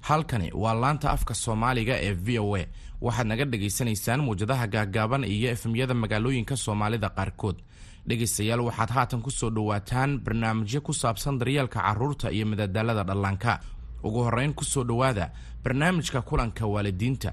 halkani 0.00 0.50
waa 0.54 0.74
laanta 0.74 1.10
afka 1.10 1.34
soomaaliga 1.34 1.94
ee 2.00 2.12
v 2.12 2.38
o 2.38 2.56
a. 2.56 2.64
Waxaad 3.00 3.26
naga 3.26 3.44
dhagaysanaysaan 3.44 4.20
muwjadaha 4.20 4.66
gaaggaaban 4.66 5.24
iyo 5.24 5.48
efemyada 5.50 5.94
magaalooyinka 5.94 6.56
soomaalida 6.56 7.08
qaarkood. 7.16 7.56
Dhegaystayaal 8.08 8.60
waxaad 8.60 8.90
haatan 8.90 9.20
ku 9.22 9.30
soo 9.30 9.50
dhowaataan 9.50 10.20
barnaamijyo 10.24 10.80
ku 10.80 10.92
saabsan 10.92 11.38
daryeelka 11.38 11.80
carruurta 11.82 12.30
iyo 12.30 12.46
madadaalada 12.46 13.04
dhallaanka 13.04 13.60
ugu 14.08 14.20
horrayn 14.26 14.54
ku 14.58 14.64
soo 14.64 14.84
dhowaada 14.88 15.30
barnaamijka 15.64 16.22
kulanka 16.28 16.66
waalidiinta. 16.74 17.30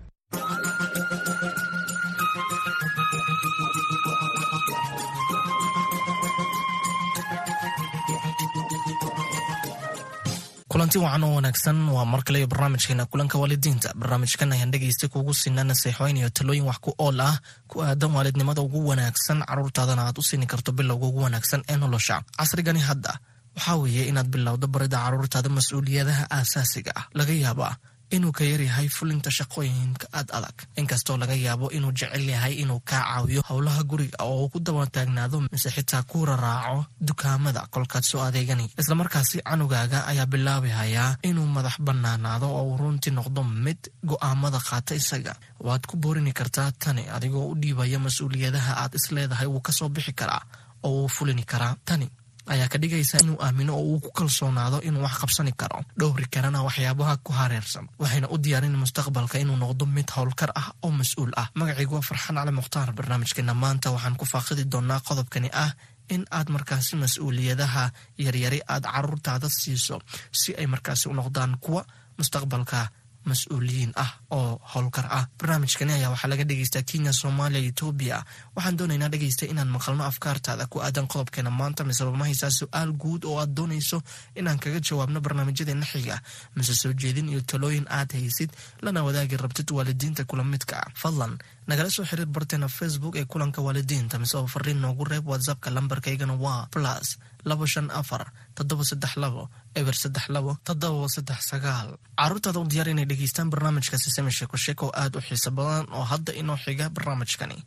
Kulanti 10.73 10.97
wacan 10.97 11.23
oo 11.23 11.35
wanaagsan 11.37 11.77
waa 11.95 12.05
mar 12.05 12.23
kale 12.25 12.39
iyo 12.39 12.47
barnaamijkeena 12.47 13.05
kulanka 13.05 13.37
waalidiinta. 13.37 13.93
Barnaamijkan 13.95 14.51
ayaan 14.53 14.71
dhegaysta 14.71 15.07
kugu 15.07 15.33
siinaa 15.33 15.63
naseexooyin 15.63 16.17
iyo 16.17 16.29
talooyin 16.29 16.65
wax 16.65 16.77
ku 16.81 16.91
ool 16.97 17.19
ah 17.21 17.37
ku 17.69 17.81
aadan 17.85 18.11
waalidnimada 18.15 18.61
ugu 18.61 18.87
wanaagsan. 18.89 19.45
Carruurtaadana 19.45 20.01
aad 20.09 20.17
u 20.17 20.23
siini 20.23 20.45
karto 20.47 20.71
bilowga 20.71 21.05
ugu 21.05 21.21
wanaagsan 21.23 21.61
ee 21.69 21.77
nolosha. 21.77 22.23
Casrigani 22.37 22.79
hadda 22.79 23.13
waxaa 23.55 23.75
weeye 23.81 24.03
inaad 24.11 24.27
bilowdo 24.33 24.67
barida 24.73 24.97
carruurtaada 25.03 25.49
mas'uuliyadaha 25.57 26.23
aasaasiga 26.37 26.91
ah. 26.99 27.05
Laga 27.17 27.33
yaaba 27.45 27.69
inuu 28.15 28.31
ka 28.37 28.43
yaryahay 28.51 28.87
fulinta 28.95 29.29
shaqooyinka 29.37 30.05
aad 30.17 30.29
adag. 30.37 30.57
Inkastoo 30.79 31.17
laga 31.21 31.33
yaabo 31.45 31.67
inuu 31.77 31.91
jecel 31.99 32.25
yahay 32.33 32.53
inuu 32.63 32.79
kaa 32.89 33.01
caawiyo 33.09 33.41
howlaha 33.49 33.81
guriga 33.89 34.17
oo 34.25 34.35
uu 34.43 34.49
ku 34.53 34.59
daba 34.65 34.85
taagnaado 34.95 35.37
mise 35.51 35.69
xitaa 35.75 36.03
ku 36.09 36.25
raraaco 36.29 36.85
dukaamada 37.07 37.61
kolkaad 37.73 38.03
soo 38.09 38.21
adeegani. 38.27 38.65
Islamarkaasi 38.81 39.41
canugaaga 39.49 39.99
ayaa 40.11 40.25
bilaabi 40.33 40.69
hayaa 40.79 41.15
inuu 41.29 41.47
madax 41.55 41.75
bannaanaado 41.87 42.47
oo 42.57 42.63
uu 42.69 42.77
runtii 42.81 43.13
noqdo 43.17 43.41
mid 43.65 43.81
go'aamada 44.09 44.59
qaata 44.67 44.93
isaga. 45.01 45.33
Waad 45.65 45.83
ku 45.89 45.95
boorini 45.97 46.33
kartaa 46.39 46.69
tani 46.83 47.03
adigoo 47.15 47.45
u 47.51 47.55
dhiibaya 47.61 47.97
mas'uuliyadaha 48.05 48.71
aad 48.83 48.93
isleedahay 48.99 49.47
wuu 49.53 49.61
ka 49.67 49.71
soo 49.77 49.89
bixi 49.89 50.13
karaa 50.19 50.41
oo 50.83 50.91
wuu 50.97 51.09
fulini 51.15 51.43
karaa. 51.51 51.75
Tani 51.87 52.07
ayaa 52.51 52.67
ka 52.71 52.77
dhigaysa 52.81 53.17
inuu 53.23 53.37
aamino 53.45 53.73
oo 53.77 53.83
uu 53.91 53.99
ku 54.03 54.09
kalsoonaado 54.11 54.77
inuu 54.87 55.03
wax 55.05 55.15
qabsani 55.21 55.51
karo. 55.61 55.79
Dhowri 55.99 56.25
karana 56.33 56.59
waxyaabaha 56.67 57.17
ku 57.25 57.31
hareersan 57.39 57.85
waxayna 58.01 58.27
u 58.33 58.37
diyaarin 58.43 58.75
mustaqbalka 58.83 59.37
inuu 59.43 59.55
noqdo 59.63 59.85
mid 59.85 60.09
howlkar 60.15 60.51
ah 60.55 60.67
oo 60.83 60.91
mas'uul 60.91 61.31
ah. 61.41 61.47
Magacaygu 61.59 61.93
waa 61.95 62.01
farxaan 62.09 62.35
cali 62.39 62.51
mukhtaar 62.51 62.89
barnaamijkeena 62.97 63.53
maanta 63.53 63.91
waxaan 63.95 64.15
ku 64.19 64.25
faaqidi 64.25 64.63
doonaa 64.71 64.99
qodobkani 65.07 65.49
ah 65.63 65.71
in 66.13 66.25
aad 66.37 66.47
markaasi 66.55 66.95
mas'uuliyadaha 67.03 67.83
yaryari 68.25 68.59
aad 68.73 68.83
caruurtaada 68.93 69.47
siiso 69.59 69.95
si 70.39 70.49
ay 70.59 70.67
markaasi 70.73 71.05
u 71.09 71.13
noqdaan 71.19 71.57
kuwa 71.63 71.81
mustaqbalka 72.19 72.79
mas'uuliyiin 73.25 73.91
ah 73.95 74.11
oo 74.31 74.59
howlkar 74.75 75.05
ah. 75.09 75.25
Barnaamijkani 75.39 75.93
ayaa 75.93 76.09
waxaa 76.13 76.29
laga 76.29 76.43
dhegeystaa 76.49 76.81
kenya 76.91 77.13
soomaaliya 77.13 77.69
etoobiya 77.71 78.17
waxaan 78.55 78.77
doonaynaa 78.77 79.09
dhegeysta 79.13 79.45
inaan 79.45 79.67
maqalno 79.75 80.03
afkaartaada 80.03 80.67
ku 80.67 80.79
aadan 80.81 81.07
qodobkeena. 81.07 81.49
Maanta 81.49 81.83
mise 81.83 82.03
ma 82.05 82.25
haysaa 82.25 82.49
su'aal 82.59 82.91
guud 83.01 83.23
oo 83.25 83.39
aad 83.39 83.51
doonayso 83.57 84.01
inaan 84.35 84.59
kaga 84.59 84.79
jawaabno 84.79 85.21
barnaamijyadeena 85.21 85.85
xiga 85.85 86.19
mise 86.55 86.73
soo 86.75 86.93
jeedin 86.93 87.29
iyo 87.29 87.41
talooyin 87.41 87.85
aad 87.89 88.11
haysid 88.13 88.49
lana 88.81 89.03
wadaagi 89.03 89.37
rabtid 89.37 89.71
waalidiinta 89.71 90.23
kula 90.25 90.43
midka. 90.43 90.75
Ah 90.83 90.91
fadlan 90.95 91.37
nagala 91.69 91.89
soo 91.95 92.05
xiriir 92.09 92.27
barteena 92.35 92.67
facebook 92.79 93.15
ee 93.19 93.25
kulanka 93.31 93.59
waalidiinta 93.65 94.15
mise 94.21 94.35
oo 94.37 94.47
fariin 94.53 94.79
noogu 94.83 95.03
reeb 95.11 95.25
whatsappka 95.31 95.69
lambarkaygana 95.75 96.35
waa 96.43 96.67
plus 96.73 97.07
labo 97.49 97.65
shan 97.73 97.87
afar 97.99 98.23
toddoba 98.55 98.83
saddex 98.89 99.13
labo 99.23 99.43
eber 99.79 99.95
saddex 100.03 100.25
labo 100.35 100.51
toddoba 100.67 101.07
saddex 101.15 101.39
sagaal. 101.51 101.89
Caruurtaada 102.19 102.59
u 102.59 102.65
diyaar 102.71 102.87
inay 102.93 103.05
dhegeystaan 103.11 103.49
barnaamijka 103.53 103.97
sisame 104.05 104.31
sheeko 104.37 104.57
sheeko 104.65 104.85
oo 104.87 104.93
aad 105.01 105.15
u 105.15 105.21
xiiso 105.27 105.49
badan 105.57 105.87
oo 105.97 106.03
hadda 106.11 106.31
inoo 106.41 106.57
xiga 106.65 106.85
barnaamijkani. 106.95 107.57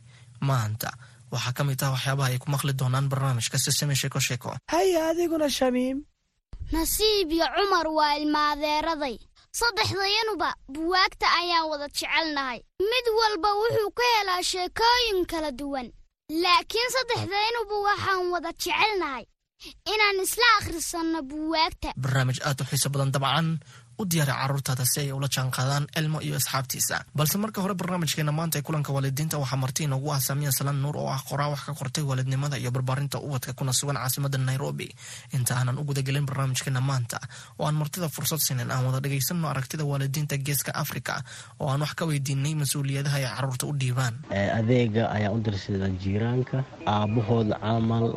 Maanta 0.47 0.89
waxaa 1.31 1.53
ka 1.57 1.63
mid 1.67 1.81
ah 1.83 1.91
waxyaabaha 1.95 2.29
ay 2.31 2.37
ku 2.43 2.47
maqli 2.53 2.73
doonaan 2.79 3.09
barnaamijka 3.11 3.57
sisame 3.65 3.95
sheeko 4.01 4.19
sheeko. 4.27 4.49
Haya 4.73 5.09
adiguna 5.11 5.49
shamiim. 5.49 5.97
Nasiib 6.71 7.31
iyo 7.31 7.45
cumar 7.55 7.87
waa 7.97 8.13
ilmaadeeraday 8.19 9.17
saddexdayanuba 9.59 10.49
buwaagta 10.73 11.27
ayaan 11.41 11.69
wada 11.71 11.87
jecelnahay. 11.89 12.59
Mid 12.91 13.05
walba 13.19 13.49
wuxuu 13.61 13.89
ka 13.97 14.03
helaa 14.15 14.41
sheekooyin 14.51 15.25
kala 15.31 15.51
duwan. 15.59 15.87
Laakiin 16.43 16.89
saddexdaynuba 16.95 17.75
waxaan 17.87 18.23
wada 18.33 18.51
jecelnahay 18.53 19.25
inaan 19.93 20.21
isla 20.25 20.47
akhrisanno 20.61 21.19
buwaagta. 21.29 21.89
Barnaamij 21.97 22.39
aad 22.45 22.61
u 22.61 22.65
xiiso 22.69 22.89
badan 22.93 23.11
dabcan 23.15 23.47
u 23.99 24.05
diyaari 24.05 24.31
carruurtaada 24.39 24.85
si 24.85 24.99
ay 24.99 25.11
ula 25.11 25.27
jaanqaadaan 25.35 25.87
elmo 25.99 26.21
iyo 26.21 26.35
asxaabtiisa. 26.37 26.95
Balse 27.15 27.37
marka 27.37 27.61
hore 27.61 27.73
barnaamijkeena 27.73 28.31
maanta 28.31 28.59
ee 28.59 28.61
kulanka 28.67 28.93
waalidiinta 28.95 29.37
waxaa 29.41 29.57
marti 29.63 29.83
inoogu 29.87 30.09
ah 30.13 30.19
saamiya 30.27 30.51
salaan 30.57 30.81
nuur 30.83 30.97
oo 30.97 31.09
ah 31.09 31.21
qoraa 31.29 31.49
wax 31.53 31.61
ka 31.67 31.73
qortay 31.79 32.03
waalidnimada 32.09 32.57
iyo 32.61 32.71
barbaarinta 32.71 33.17
ubadka 33.19 33.53
kuna 33.57 33.73
sugan 33.73 33.97
caasimada 33.97 34.37
nairobi. 34.37 34.87
Inta 35.33 35.55
aanan 35.57 35.77
u 35.77 35.83
gudagelin 35.83 36.25
barnaamijkeena 36.29 36.81
maanta 36.89 37.17
oo 37.59 37.65
aan 37.67 37.75
martida 37.81 38.09
fursad 38.09 38.39
sinin 38.47 38.71
aan 38.71 38.85
wada 38.85 38.99
dhegaysanno 39.03 39.47
aragtida 39.49 39.83
waalidiinta 39.91 40.37
geeska 40.37 40.71
africa 40.83 41.15
oo 41.59 41.69
aan 41.73 41.81
wax 41.81 41.93
ka 41.99 42.05
weydiinay 42.09 42.53
mas'uuliyadaha 42.61 43.17
ay 43.17 43.25
carruurta 43.35 43.65
u 43.65 43.73
dhiibaan. 43.79 44.13
Adeega 44.59 45.03
ayaa 45.17 45.31
u 45.33 45.39
dirsada 45.45 45.89
jiiraanka. 46.03 46.57
Aabahood 46.85 47.49
camal 47.61 48.07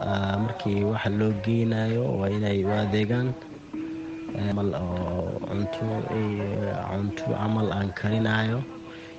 markii 0.44 0.84
waxa 0.84 1.08
loo 1.18 1.32
geynayo 1.44 2.04
waa 2.20 2.28
inay 2.36 2.64
u 2.64 2.70
adeegaan 2.82 3.28
cunto 6.88 7.24
camal 7.34 7.68
aan 7.72 7.88
karinayo. 7.98 8.58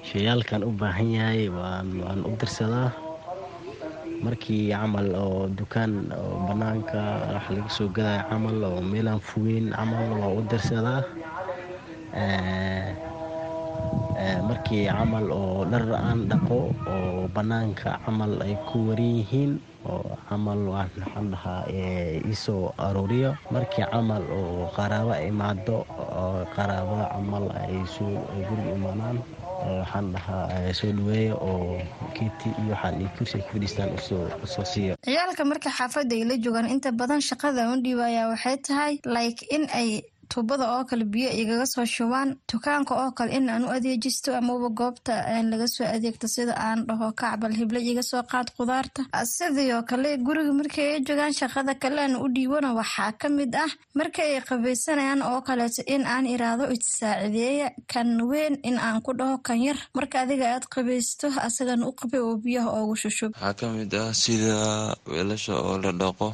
Shayaalkan 0.07 0.63
u 0.65 0.71
baahan 0.73 1.09
yahay 1.13 1.45
waan 1.49 2.19
u 2.25 2.31
dirsadaa. 2.39 2.89
Markii 4.23 4.69
camal 4.73 5.07
oo 5.17 5.49
dukaan 5.57 6.09
oo 6.13 6.33
bannaanka 6.47 7.01
wax 7.33 7.45
laga 7.53 7.69
soo 7.77 7.89
gadaya 7.95 8.23
camal 8.29 8.57
oo 8.69 8.79
meelaan 8.81 9.21
fogeyn 9.29 9.73
camal 9.73 10.09
waa 10.21 10.31
u 10.37 10.41
dirsadaa 10.49 11.01
markii 14.47 14.85
camal 14.87 15.27
oo 15.31 15.65
dhar 15.71 15.85
aan 15.97 16.19
dhaqo 16.29 16.59
oo 16.95 17.27
bannaanka 17.35 17.99
camal 18.05 18.33
ay 18.45 18.53
ku 18.69 18.77
waran 18.89 19.11
yihiin 19.19 19.51
oo 19.85 20.13
camal 20.29 20.61
waxaan 20.73 21.31
dhahaa 21.33 21.65
iisoo 22.29 22.73
arooriyo 22.77 23.31
markii 23.51 23.85
camal 23.91 24.23
oo 24.39 24.69
qaraabo 24.77 25.13
imaado 25.29 25.77
oo 25.97 26.45
qaraabada 26.55 27.05
camal 27.15 27.45
ay 27.63 27.75
soo 27.95 28.13
guriga 28.47 28.71
imaanaan 28.77 29.17
waxaan 29.61 30.07
dhahaa 30.13 30.73
soo 30.79 30.91
dhaweeya 30.97 31.33
oo 31.37 31.81
geeti 32.17 32.49
iyo 32.61 32.73
waxaan 32.77 33.09
kursi 33.17 33.35
ay 33.37 33.43
ku 33.45 33.51
fadhiistaan 33.57 33.89
u 33.97 33.99
soo 34.53 34.65
siiyo. 34.65 34.93
Ciyaalka 35.05 35.43
marka 35.45 35.69
xaafadda 35.77 36.13
ay 36.17 36.23
la 36.29 36.35
joogaan 36.37 36.69
inta 36.69 36.89
badan 36.93 37.21
shaqada 37.21 37.69
u 37.73 37.81
dhiibaya 37.81 38.29
waxay 38.33 38.57
tahay 38.67 38.93
like 39.05 39.41
in 39.55 39.65
ay 39.73 40.01
tuubada 40.31 40.65
oo 40.75 40.83
kale 40.89 41.05
biyo 41.13 41.29
igaga 41.41 41.65
soo 41.73 41.85
shubaan. 41.95 42.29
Dukaanka 42.49 42.93
oo 43.03 43.11
kale 43.17 43.31
in 43.37 43.49
aan 43.49 43.63
u 43.67 43.69
adeejisto 43.77 44.29
amaba 44.39 44.69
goobta 44.79 45.13
laga 45.51 45.67
soo 45.75 45.85
adeegto 45.95 46.27
sida 46.35 46.53
aan 46.67 46.79
dhaho 46.87 47.07
kacbal 47.19 47.53
hibla 47.59 47.79
iga 47.79 48.03
soo 48.09 48.23
qaad 48.31 48.47
khudaarta. 48.55 49.01
Sidoo 49.35 49.81
kale 49.89 50.09
guriga 50.25 50.53
markay 50.59 50.87
ay 50.95 50.99
joogaan 51.07 51.33
shaqada 51.39 51.73
kale 51.81 51.99
aan 52.05 52.15
u 52.23 52.27
dhiibana 52.35 52.69
waxaa 52.79 53.11
ka 53.21 53.27
mid 53.37 53.53
ah 53.55 53.71
ay 54.21 54.39
qabaysanayaan 54.49 55.21
oo 55.29 55.39
kaleeto 55.47 55.81
in 55.93 56.03
aan 56.13 56.25
iraado 56.35 56.65
itsaacideeya 56.75 57.67
kan 57.91 58.09
weyn 58.29 58.55
in 58.69 58.77
aan 58.79 59.01
ku 59.05 59.11
dhaho 59.19 59.37
kan 59.47 59.59
yar. 59.65 59.77
Marka 59.97 60.17
adiga 60.23 60.45
aad 60.55 60.65
qabaysto 60.73 61.27
asagana 61.47 61.83
u 61.89 61.91
qabay 61.99 62.19
oo 62.27 62.35
biyaha 62.43 62.69
oogu 62.79 62.95
shushub 63.03 63.31
waxaa 63.35 63.53
ka 63.59 63.65
mid 63.75 63.93
ah 64.01 64.13
sida 64.21 64.55
weelasha 65.11 65.53
oo 65.67 65.75
la 65.83 65.91
dhaqo 66.01 66.27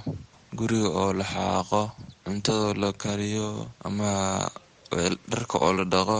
guriga 0.59 0.89
oo 1.01 1.11
la 1.19 1.25
xaaqo 1.33 1.81
cuntadoo 2.27 2.73
la 2.75 2.91
kariyo 2.91 3.67
ama 3.87 4.43
dharka 5.31 5.55
oo 5.63 5.71
la 5.73 5.83
dhaqo. 5.87 6.17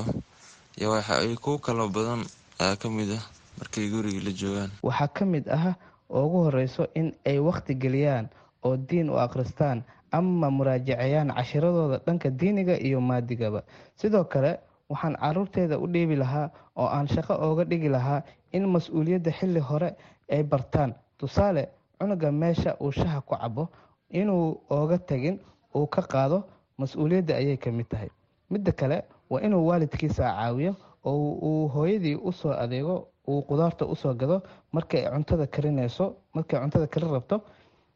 Iyo 0.80 0.92
waxa 0.96 1.20
ay 1.20 1.36
ku 1.36 1.60
kala 1.60 1.88
badan 1.92 2.24
ayaa 2.64 2.80
ka 2.80 2.88
mid 2.90 3.12
ah 3.12 3.24
markay 3.60 3.90
guriga 3.92 4.22
la 4.24 4.32
joogaan. 4.32 4.72
Waxaa 4.84 5.08
ka 5.12 5.26
mid 5.26 5.46
ah 5.52 5.76
ugu 6.10 6.48
horeyso 6.48 6.88
in 6.96 7.12
ay 7.28 7.40
wakhti 7.44 7.76
geliyaan 7.76 8.30
oo 8.64 8.78
diin 8.78 9.10
u 9.12 9.20
akhristaan 9.20 9.84
ama 10.12 10.48
muraajaceeyaan 10.50 11.34
cashiradooda 11.36 12.00
dhanka 12.06 12.30
diiniga 12.32 12.80
iyo 12.80 13.02
maadigaba. 13.04 13.64
Sidoo 14.00 14.24
kale 14.32 14.60
waxaan 14.90 15.18
caruurteeda 15.20 15.76
u 15.78 15.88
dhiibi 15.92 16.16
lahaa 16.16 16.48
oo 16.80 16.88
aan 16.88 17.08
shaqo 17.12 17.34
ooga 17.36 17.64
dhigi 17.68 17.90
lahaa 17.92 18.24
in 18.56 18.64
mas'uuliyadda 18.72 19.32
xilli 19.36 19.60
hore 19.60 19.92
ay 20.32 20.44
bartaan. 20.44 20.96
Tusaale 21.20 21.68
cunuga 22.00 22.32
meesha 22.32 22.78
uu 22.80 22.92
shaha 22.96 23.20
ku 23.22 23.36
cabo 23.36 23.68
inuu 24.14 24.62
ooga 24.72 24.98
tagin 25.02 25.40
uu 25.76 25.88
ka 25.88 26.02
qaado 26.02 26.44
mas'uuliyadda 26.78 27.34
ayay 27.36 27.58
ka 27.58 27.72
mid 27.72 27.88
tahay. 27.90 28.10
Midda 28.50 28.72
kale 28.72 29.04
waa 29.30 29.42
inuu 29.42 29.66
waalidkiisa 29.68 30.24
caawiyo 30.24 30.74
oo 31.06 31.32
uu 31.48 31.68
hooyadii 31.76 32.16
u 32.16 32.32
soo 32.32 32.52
adeego 32.64 33.08
uu 33.28 33.42
qudaarta 33.50 33.86
u 33.86 33.96
soo 33.96 34.14
gado 34.14 34.42
markay 34.72 35.04
cuntada 35.14 35.48
karinayso 35.48 36.06
markay 36.34 36.60
cuntada 36.62 36.88
karin 36.88 37.12
rabto. 37.12 37.42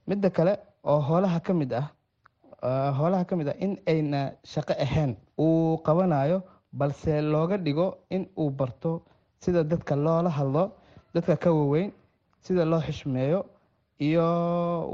Midda 0.07 0.29
kale 0.29 0.53
oo 0.83 0.99
hoolaha 0.99 1.39
ka 1.39 1.53
mid 1.53 1.73
ah 1.73 1.87
hoolaha 2.97 3.25
ka 3.25 3.35
mid 3.35 3.47
ah 3.49 3.55
in 3.59 3.77
ayna 3.87 4.31
shaqo 4.43 4.73
ahayn 4.85 5.15
uu 5.39 5.77
qabanayo 5.85 6.41
balse 6.73 7.21
looga 7.21 7.57
dhigo 7.57 7.97
in 8.09 8.27
uu 8.37 8.49
barto 8.49 9.01
sida 9.39 9.63
dadka 9.63 9.95
loola 9.95 10.29
hadlo 10.29 10.71
dadka 11.13 11.35
ka 11.43 11.49
waweyn 11.51 11.91
sida 12.41 12.65
loo 12.65 12.81
xishmeeyo 12.81 13.45
iyo 13.99 14.25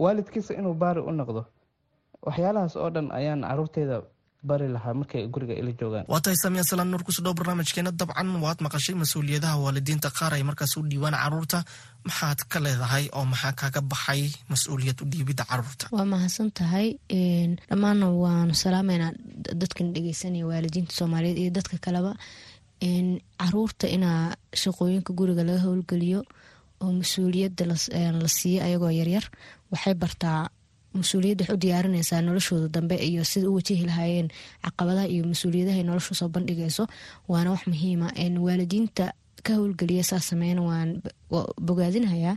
waalidkiisa 0.03 0.53
inuu 0.59 0.73
baari 0.73 0.99
u 1.01 1.11
noqdo 1.11 1.45
waxyaalahaas 2.27 2.75
oo 2.81 2.89
dhan 2.95 3.07
ayaan 3.19 3.41
caruurteyda 3.49 3.97
bari 4.47 4.67
lahaa 4.75 4.93
markay 4.99 5.23
guriga 5.33 5.53
ila 5.59 5.71
joogaan. 5.79 6.05
Waa 6.11 6.21
tahay 6.23 6.37
saamiya 6.41 6.63
salaan 6.69 6.89
nuur 6.91 7.03
ku 7.03 7.11
soo 7.11 7.23
dhow 7.25 7.33
barnaamijkeena. 7.39 7.91
Dabcan 7.99 8.29
waad 8.45 8.59
maqashay 8.65 8.95
mas'uuliyadaha 9.01 9.55
waalidiinta 9.63 10.09
qaar 10.17 10.33
ay 10.37 10.43
markaas 10.49 10.73
u 10.79 10.81
dhiibaan 10.89 11.15
carruurta. 11.21 11.59
Maxaad 12.07 12.39
ka 12.51 12.57
leedahay 12.65 13.05
oo 13.17 13.25
maxaa 13.31 13.53
kaaga 13.59 13.81
baxay 13.91 14.21
mas'uuliyad 14.51 14.97
u 15.03 15.05
dhiibidda 15.11 15.43
carruurta? 15.51 15.85
Waa 15.95 16.05
mahadsan 16.13 16.49
tahay 16.59 16.87
dhammaanna 17.69 18.07
waanu 18.23 18.53
salaameynaa 18.63 19.11
dadkan 19.61 19.87
dhegeysanaya 19.95 20.45
waalidiinta 20.51 20.93
soomaaliyeed 20.99 21.37
iyo 21.43 21.51
dadka 21.57 21.75
kaleba. 21.85 22.11
Caruurta 23.41 23.87
inaa 23.95 24.35
shaqooyinka 24.61 25.11
guriga 25.17 25.43
laga 25.43 25.59
howlgeliyo 25.65 26.21
oo 26.83 26.91
mas'uuliyadda 26.99 27.63
la 28.21 28.27
siiyo 28.37 28.59
ayagoo 28.63 28.93
yaryar 28.99 29.25
waxay 29.71 29.93
bartaa 30.03 30.49
mas'uuliyadda 31.01 31.43
wax 31.47 31.53
u 31.55 31.61
diyaarinaysaa 31.63 32.21
noloshooda 32.27 32.67
dambe 32.75 32.95
iyo 33.09 33.23
sida 33.31 33.47
u 33.49 33.55
wajihi 33.57 33.83
lahaayeen 33.89 34.27
caqabadaha 34.65 35.07
iyo 35.13 35.23
mas'uuliyadaha 35.31 35.83
nolosha 35.89 36.13
soo 36.19 36.29
bandhigayso. 36.35 36.83
Waana 37.31 37.49
wax 37.53 37.61
muhiima 37.71 38.07
waalidiinta 38.45 39.05
ka 39.45 39.51
howlgeliya 39.57 40.03
saa 40.03 40.19
sameyna 40.29 40.61
waan 40.69 40.89
bogaadinayaa 41.67 42.35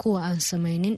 kuwa 0.00 0.20
aan 0.26 0.40
sameynin 0.40 0.96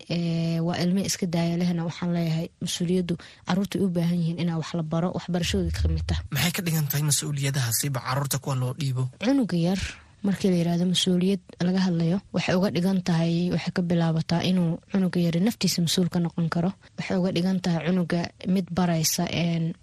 waa 0.67 0.79
ilme 0.83 1.03
iska 1.09 1.27
daaya 1.27 1.57
lehna 1.61 1.85
waxaan 1.85 2.13
leeyahay 2.15 2.49
mas'uuliyaddu 2.65 3.15
carruurta 3.47 3.79
u 3.79 3.89
baahan 3.89 4.19
yihiin 4.21 4.39
inaa 4.43 4.59
wax 4.63 4.75
la 4.79 4.83
baro 4.83 5.11
waxbarashadooda 5.17 5.71
ka 5.79 5.89
mid 5.89 6.07
tah 6.07 6.19
maxay 6.31 6.53
ka 6.57 6.63
dhigan 6.67 6.87
tahay 6.91 7.03
mas'uuliyadahaasiba 7.11 7.99
carruurta 8.07 8.39
kuwa 8.39 8.55
loo 8.61 8.73
dhiibo? 8.81 9.03
Cunuga 9.25 9.57
yar 9.67 9.81
markii 10.27 10.51
la 10.53 10.57
yiraahdo 10.61 10.85
mas'uuliyad 10.93 11.41
laga 11.67 11.81
hadlayo 11.87 12.19
waxay 12.35 12.55
uga 12.59 12.69
dhigan 12.75 12.99
tahay 13.09 13.35
waxay 13.55 13.73
ka 13.77 13.83
bilaabataa 13.91 14.43
inuu 14.51 14.79
cunuga 14.93 15.19
yari 15.27 15.41
naftiisa 15.47 15.79
mas'uul 15.87 16.09
ka 16.15 16.19
noqon 16.25 16.49
karo. 16.55 16.71
Waxay 16.99 17.17
uga 17.21 17.31
dhigan 17.37 17.59
tahay 17.65 17.81
cunuga 17.89 18.21
mid 18.55 18.67
baraysa 18.79 19.25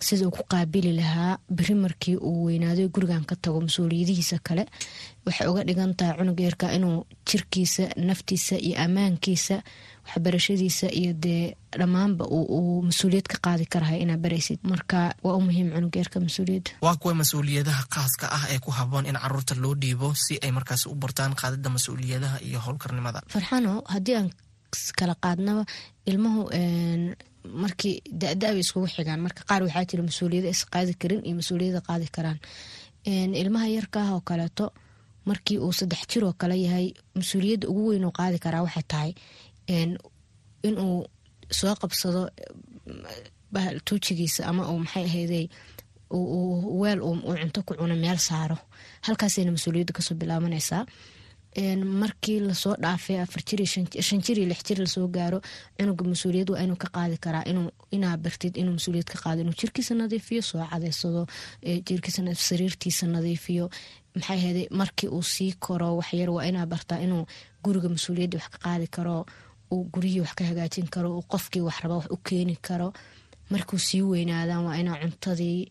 sida 0.07 0.23
uu 0.27 0.31
ku 0.37 0.41
qaabili 0.51 0.91
lahaa 0.99 1.37
beri 1.57 1.75
markii 1.83 2.15
uu 2.27 2.45
weynaaday 2.47 2.87
gurigan 2.95 3.23
ka 3.29 3.35
tago 3.43 3.59
mas'uuliyadihiisa 3.67 4.37
kale 4.47 4.63
waxay 5.25 5.47
uga 5.51 5.63
dhigan 5.67 5.91
tahay 5.99 6.15
cunuga 6.19 6.43
yarka 6.47 6.67
inuu 6.77 7.05
jirkiisa 7.27 7.83
naftiisa 8.07 8.55
iyo 8.67 8.75
ammaankiisa 8.85 9.55
waxbarashadiisa 10.07 10.87
iyo 10.99 11.13
dee 11.23 11.55
dhammaanba 11.79 12.25
uu 12.37 12.81
mas'uuliyad 12.89 13.27
ka 13.31 13.37
qaadi 13.45 13.65
karahay 13.73 13.99
inaa 14.03 14.17
baraysid. 14.17 14.59
Marka 14.71 15.13
waa 15.23 15.35
u 15.37 15.41
muhiim 15.47 15.67
cunuga 15.75 15.97
yarka 16.01 16.17
mas'uuliyadda 16.19 16.71
waa 16.85 16.95
kuwa 17.01 17.13
mas'uuliyadaha 17.21 17.83
khaaska 17.93 18.25
ah 18.37 18.43
ee 18.53 18.59
ku 18.59 18.71
haboon 18.71 19.05
in 19.05 19.17
carruurta 19.23 19.53
loo 19.63 19.75
dhiibo 19.81 20.13
si 20.15 20.39
ay 20.43 20.51
markaas 20.57 20.85
u 20.91 20.95
bartaan 20.95 21.33
qaadida 21.41 21.69
mas'uuliyadaha 21.69 22.37
iyo 22.47 22.59
howlkarnimada. 22.65 23.19
Farxano 23.33 23.83
haddii 23.93 24.15
aan 24.19 24.29
kala 24.99 25.15
qaadnaba 25.23 25.63
ilmuhu 26.09 26.41
markii 27.63 28.01
da-da 28.21 28.47
bay 28.53 28.59
iskugu 28.65 28.87
xigaan. 28.95 29.19
Marka 29.25 29.43
qaar 29.49 29.61
waxaa 29.63 29.85
jira 29.89 30.03
mas'uuliyada 30.09 30.49
is 30.55 30.65
qaadi 30.73 30.93
karin 31.01 31.21
iyo 31.25 31.35
mas'uuliyada 31.39 31.81
qaadi 31.87 32.07
karaan. 32.15 32.39
Ilmaha 33.41 33.67
yarkaah 33.77 34.09
oo 34.15 34.21
kaleeto 34.29 34.65
markii 35.29 35.57
uu 35.65 35.73
saddex 35.79 36.01
jir 36.11 36.23
oo 36.27 36.33
kale 36.41 36.55
yahay 36.65 36.87
mas'uuliyadda 37.19 37.65
ugu 37.71 37.83
weyn 37.89 38.05
oo 38.07 38.11
qaadi 38.19 38.37
karaa 38.45 38.63
waxay 38.67 38.85
tahay 38.91 39.11
inuu 40.67 40.95
soo 41.59 41.75
qabsado 41.81 42.21
tuujigiisa 43.85 44.45
ama 44.49 44.63
uu 44.71 44.79
maxay 44.79 45.05
ahayday 45.05 45.45
weel 46.81 46.99
uu 47.01 47.15
cunto 47.41 47.59
ku 47.67 47.73
cuno 47.79 47.95
meel 47.95 48.17
saaro. 48.17 48.57
Halkaasayna 49.05 49.51
mas'uuliyadda 49.51 49.93
ka 49.93 50.01
soo 50.01 50.15
bilaabanaysaa. 50.15 50.85
Markii 52.01 52.39
la 52.39 52.53
soo 52.53 52.75
dhaafay 52.81 53.17
afar 53.21 53.41
jir 53.47 53.65
shan 53.65 54.21
jir 54.25 54.37
lix 54.51 54.61
jir 54.67 54.77
la 54.79 54.85
soo 54.87 55.07
gaaro 55.07 55.41
cunuga 55.77 56.03
mas'uuliyad 56.05 56.49
waa 56.53 56.61
inuu 56.65 56.77
ka 56.83 56.87
qaadi 56.95 57.17
karaa 57.25 57.43
inaa 57.91 58.17
bartid 58.17 58.57
inuu 58.57 58.73
mas'uuliyad 58.77 59.07
ka 59.11 59.17
qaado 59.23 59.41
inuu 59.41 59.53
jirkiisa 59.59 59.95
nadiifiyo 59.95 60.41
soo 60.41 60.61
cadeysado 60.71 61.25
jirkiisa 61.87 62.21
sariirtiisa 62.35 63.07
nadiifiyo 63.07 63.69
maxay 64.19 64.37
ahayday 64.39 64.67
markii 64.79 65.09
uu 65.15 65.23
sii 65.33 65.51
koro 65.65 65.89
waxyar 65.99 66.29
waa 66.35 66.45
inaa 66.49 66.65
bartaa 66.73 66.99
inuu 67.05 67.23
guriga 67.63 67.89
mas'uuliyadda 67.95 68.37
wax 68.39 68.49
ka 68.53 68.57
qaadi 68.65 68.87
karo 68.95 69.25
uu 69.73 69.83
guryihii 69.93 70.21
wax 70.25 70.33
ka 70.37 70.43
hagaajin 70.49 70.87
karo 70.93 71.09
uu 71.17 71.23
qofkii 71.31 71.61
wax 71.67 71.77
raba 71.83 71.95
wax 71.99 72.07
u 72.15 72.17
keeni 72.17 72.55
karo. 72.67 72.93
Markuu 73.49 73.79
sii 73.79 74.01
weynaadaan 74.01 74.65
waa 74.65 74.77
inaa 74.81 74.97
cuntadii 75.01 75.69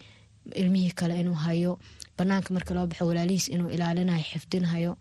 ilmihii 0.60 0.90
kale 0.98 1.20
inuu 1.20 1.34
hayo 1.34 1.78
banaanka 2.18 2.54
marka 2.54 2.74
loo 2.74 2.86
baxo 2.86 3.06
walaalihiis 3.06 3.48
inuu 3.48 3.70
ilaalinayo 3.70 4.24
xifdinhayo 4.30 4.92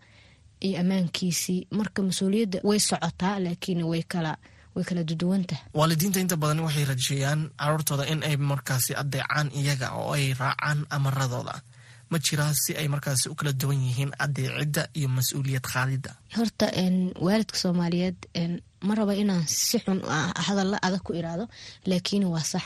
iyo 0.60 0.80
ammaankiisii. 0.80 1.66
Marka 1.70 2.02
mas'uuliyadda 2.02 2.58
way 2.64 2.78
socotaa 2.80 3.38
laakiin 3.44 3.82
way 3.82 4.02
kala 4.02 4.36
way 4.74 4.84
kala 4.84 5.02
duduwantaha 5.04 5.62
waalidiinta 5.74 6.20
inta 6.20 6.36
badan 6.36 6.60
waxay 6.66 6.84
rajeeyaan 6.84 7.50
caruurtooda 7.58 8.04
in 8.12 8.22
ay 8.22 8.36
markaasi 8.36 8.94
adeecaan 9.02 9.50
iyaga 9.60 9.90
oo 10.00 10.12
ay 10.14 10.34
raacaan 10.40 10.86
amaradooda 10.90 11.54
ma 12.10 12.16
jiraa 12.26 12.52
si 12.62 12.70
ay 12.80 12.88
markaasi 12.94 13.28
u 13.32 13.34
kala 13.38 13.52
duwan 13.60 13.80
yihiin 13.86 14.12
adeecidda 14.24 14.82
iyo 14.98 15.08
mas'uuliyad 15.16 15.64
qaadidda 15.72 16.10
horta 16.36 16.66
waalidka 17.26 17.56
soomaaliyeed 17.62 18.18
ma 18.86 18.92
raba 18.98 19.14
inaan 19.22 19.44
si 19.46 19.78
xun 19.84 20.00
hadalla 20.46 20.76
adag 20.86 21.02
ku 21.06 21.12
iraado 21.20 21.44
laakiin 21.90 22.24
waa 22.34 22.44
sax. 22.52 22.64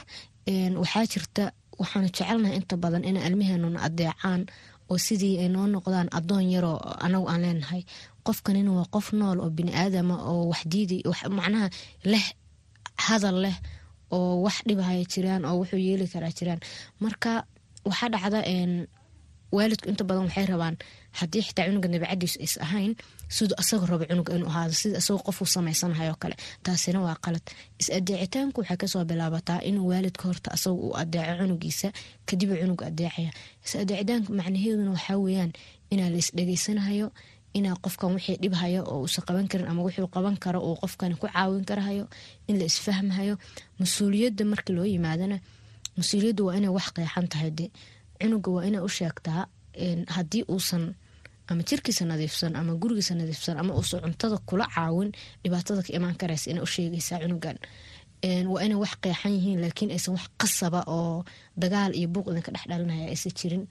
Waxaa 0.83 1.07
jirta 1.13 1.45
waxaanu 1.81 2.09
jecelnahay 2.15 2.57
inta 2.61 2.77
badan 2.83 3.05
in 3.09 3.17
ilmaheenuna 3.17 3.79
adeecaan 3.89 4.43
oo 4.91 4.99
sidii 5.07 5.39
ay 5.43 5.49
noo 5.55 5.67
noqdaan 5.75 6.09
adoon 6.19 6.45
yaroo 6.55 6.79
anagu 7.05 7.27
aan 7.33 7.43
leenahay. 7.45 7.83
Qofkanina 8.27 8.71
waa 8.79 8.87
qof 8.95 9.07
nool 9.19 9.39
oo 9.41 9.51
bini 9.57 9.73
aadama 9.83 10.17
oo 10.31 10.43
waxdiidi 10.53 10.97
macnaha 11.39 11.69
leh 12.13 12.27
hadal 13.07 13.37
leh 13.45 13.57
oo 14.17 14.43
wax 14.45 14.57
dhibahaya 14.69 15.05
jiraan 15.13 15.43
oo 15.49 15.57
wuxuu 15.61 15.81
yeeli 15.87 16.07
karaa 16.13 16.33
jiraan. 16.39 16.61
Marka 17.03 17.31
waxaa 17.89 18.09
dhacda 18.15 18.41
waalidku 19.57 19.87
inta 19.93 20.05
badan 20.09 20.25
waxay 20.29 20.47
rabaan 20.53 20.77
haddii 21.19 21.43
xitaa 21.47 21.67
cunuga 21.69 21.89
nabicadiisu 21.93 22.37
ays 22.45 22.55
ahayn 22.67 22.93
siduu 23.37 23.57
asagoo 23.63 23.87
rabo 23.93 24.05
cunuga 24.11 24.33
inuu 24.37 24.49
ahaado 24.53 24.75
sida 24.81 24.99
isagoo 25.03 25.23
qofuu 25.27 25.49
samaysanhayo 25.55 26.15
kale. 26.23 26.37
Taasina 26.65 26.99
waa 27.07 27.17
qalad. 27.25 27.45
Is 27.81 27.89
adeecitaanku 27.99 28.59
waxay 28.61 28.77
ka 28.83 28.87
soo 28.93 29.05
bilaabataa 29.11 29.61
inuu 29.69 29.87
waalidka 29.93 30.25
horta 30.29 30.49
asaga 30.57 30.77
uu 30.85 30.93
adeeco 31.03 31.35
cunugiisa 31.41 31.89
kadiba 32.29 32.55
cunuga 32.61 32.85
adeecaya. 32.91 33.31
Is 33.65 33.73
adeecitaanka 33.83 34.29
macnaheeduna 34.39 34.91
waxaa 34.97 35.17
weeyaan 35.25 35.53
inaa 35.93 36.09
la 36.13 36.19
isdhegeysanahayo 36.23 37.09
inaa 37.59 37.77
qofkan 37.85 38.11
wixii 38.17 38.37
dhibhayo 38.43 38.81
oo 38.93 38.99
uusan 39.05 39.25
qaban 39.29 39.47
karin 39.51 39.69
ama 39.71 39.81
wuxuu 39.87 40.09
qaban 40.15 40.37
karo 40.45 40.59
uu 40.69 40.77
qofkan 40.83 41.13
ku 41.21 41.27
caawin 41.29 41.65
karahayo 41.69 42.05
in 42.49 42.57
la 42.61 42.65
isfahmahayo 42.71 43.35
mas'uuliyadda 43.81 44.45
marka 44.53 44.71
loo 44.77 44.87
yimaadana 44.93 45.37
mas'uuliyadda 45.99 46.43
waa 46.47 46.57
inay 46.59 46.73
wax 46.77 46.87
qeexan 46.97 47.27
tahay 47.33 47.51
de 47.59 47.67
cunuga 48.23 48.51
waa 48.57 48.65
inaa 48.69 48.83
u 48.89 48.91
sheegtaa 48.99 49.43
haddii 50.15 50.45
uusan 50.55 50.85
ama 51.51 51.63
jirkiisa 51.69 52.05
nadiifsan 52.11 52.53
ama 52.57 52.73
gurigiisa 52.81 53.15
nadiifsan 53.15 53.57
ama 53.61 53.73
uusan 53.79 54.01
cuntada 54.05 54.37
kula 54.49 54.67
caawin 54.75 55.11
dhibaatada 55.43 55.83
ka 55.87 55.91
imaan 55.99 56.17
karaysa 56.21 56.51
ina 56.51 56.63
u 56.63 56.67
sheegaysaa 56.75 57.19
cunugan. 57.23 57.59
Waa 58.53 58.63
inay 58.67 58.79
wax 58.83 58.93
qeexan 59.03 59.33
yihiin 59.37 59.61
laakiin 59.65 59.91
aysan 59.95 60.15
wax 60.17 60.27
qasaba 60.41 60.81
oo 60.97 61.25
dagaal 61.63 61.93
iyo 61.99 62.09
buuq 62.15 62.27
idinka 62.31 62.51
dhex 62.55 62.65
dhalinaya 62.71 63.07
aysan 63.13 63.33
jirin. 63.39 63.65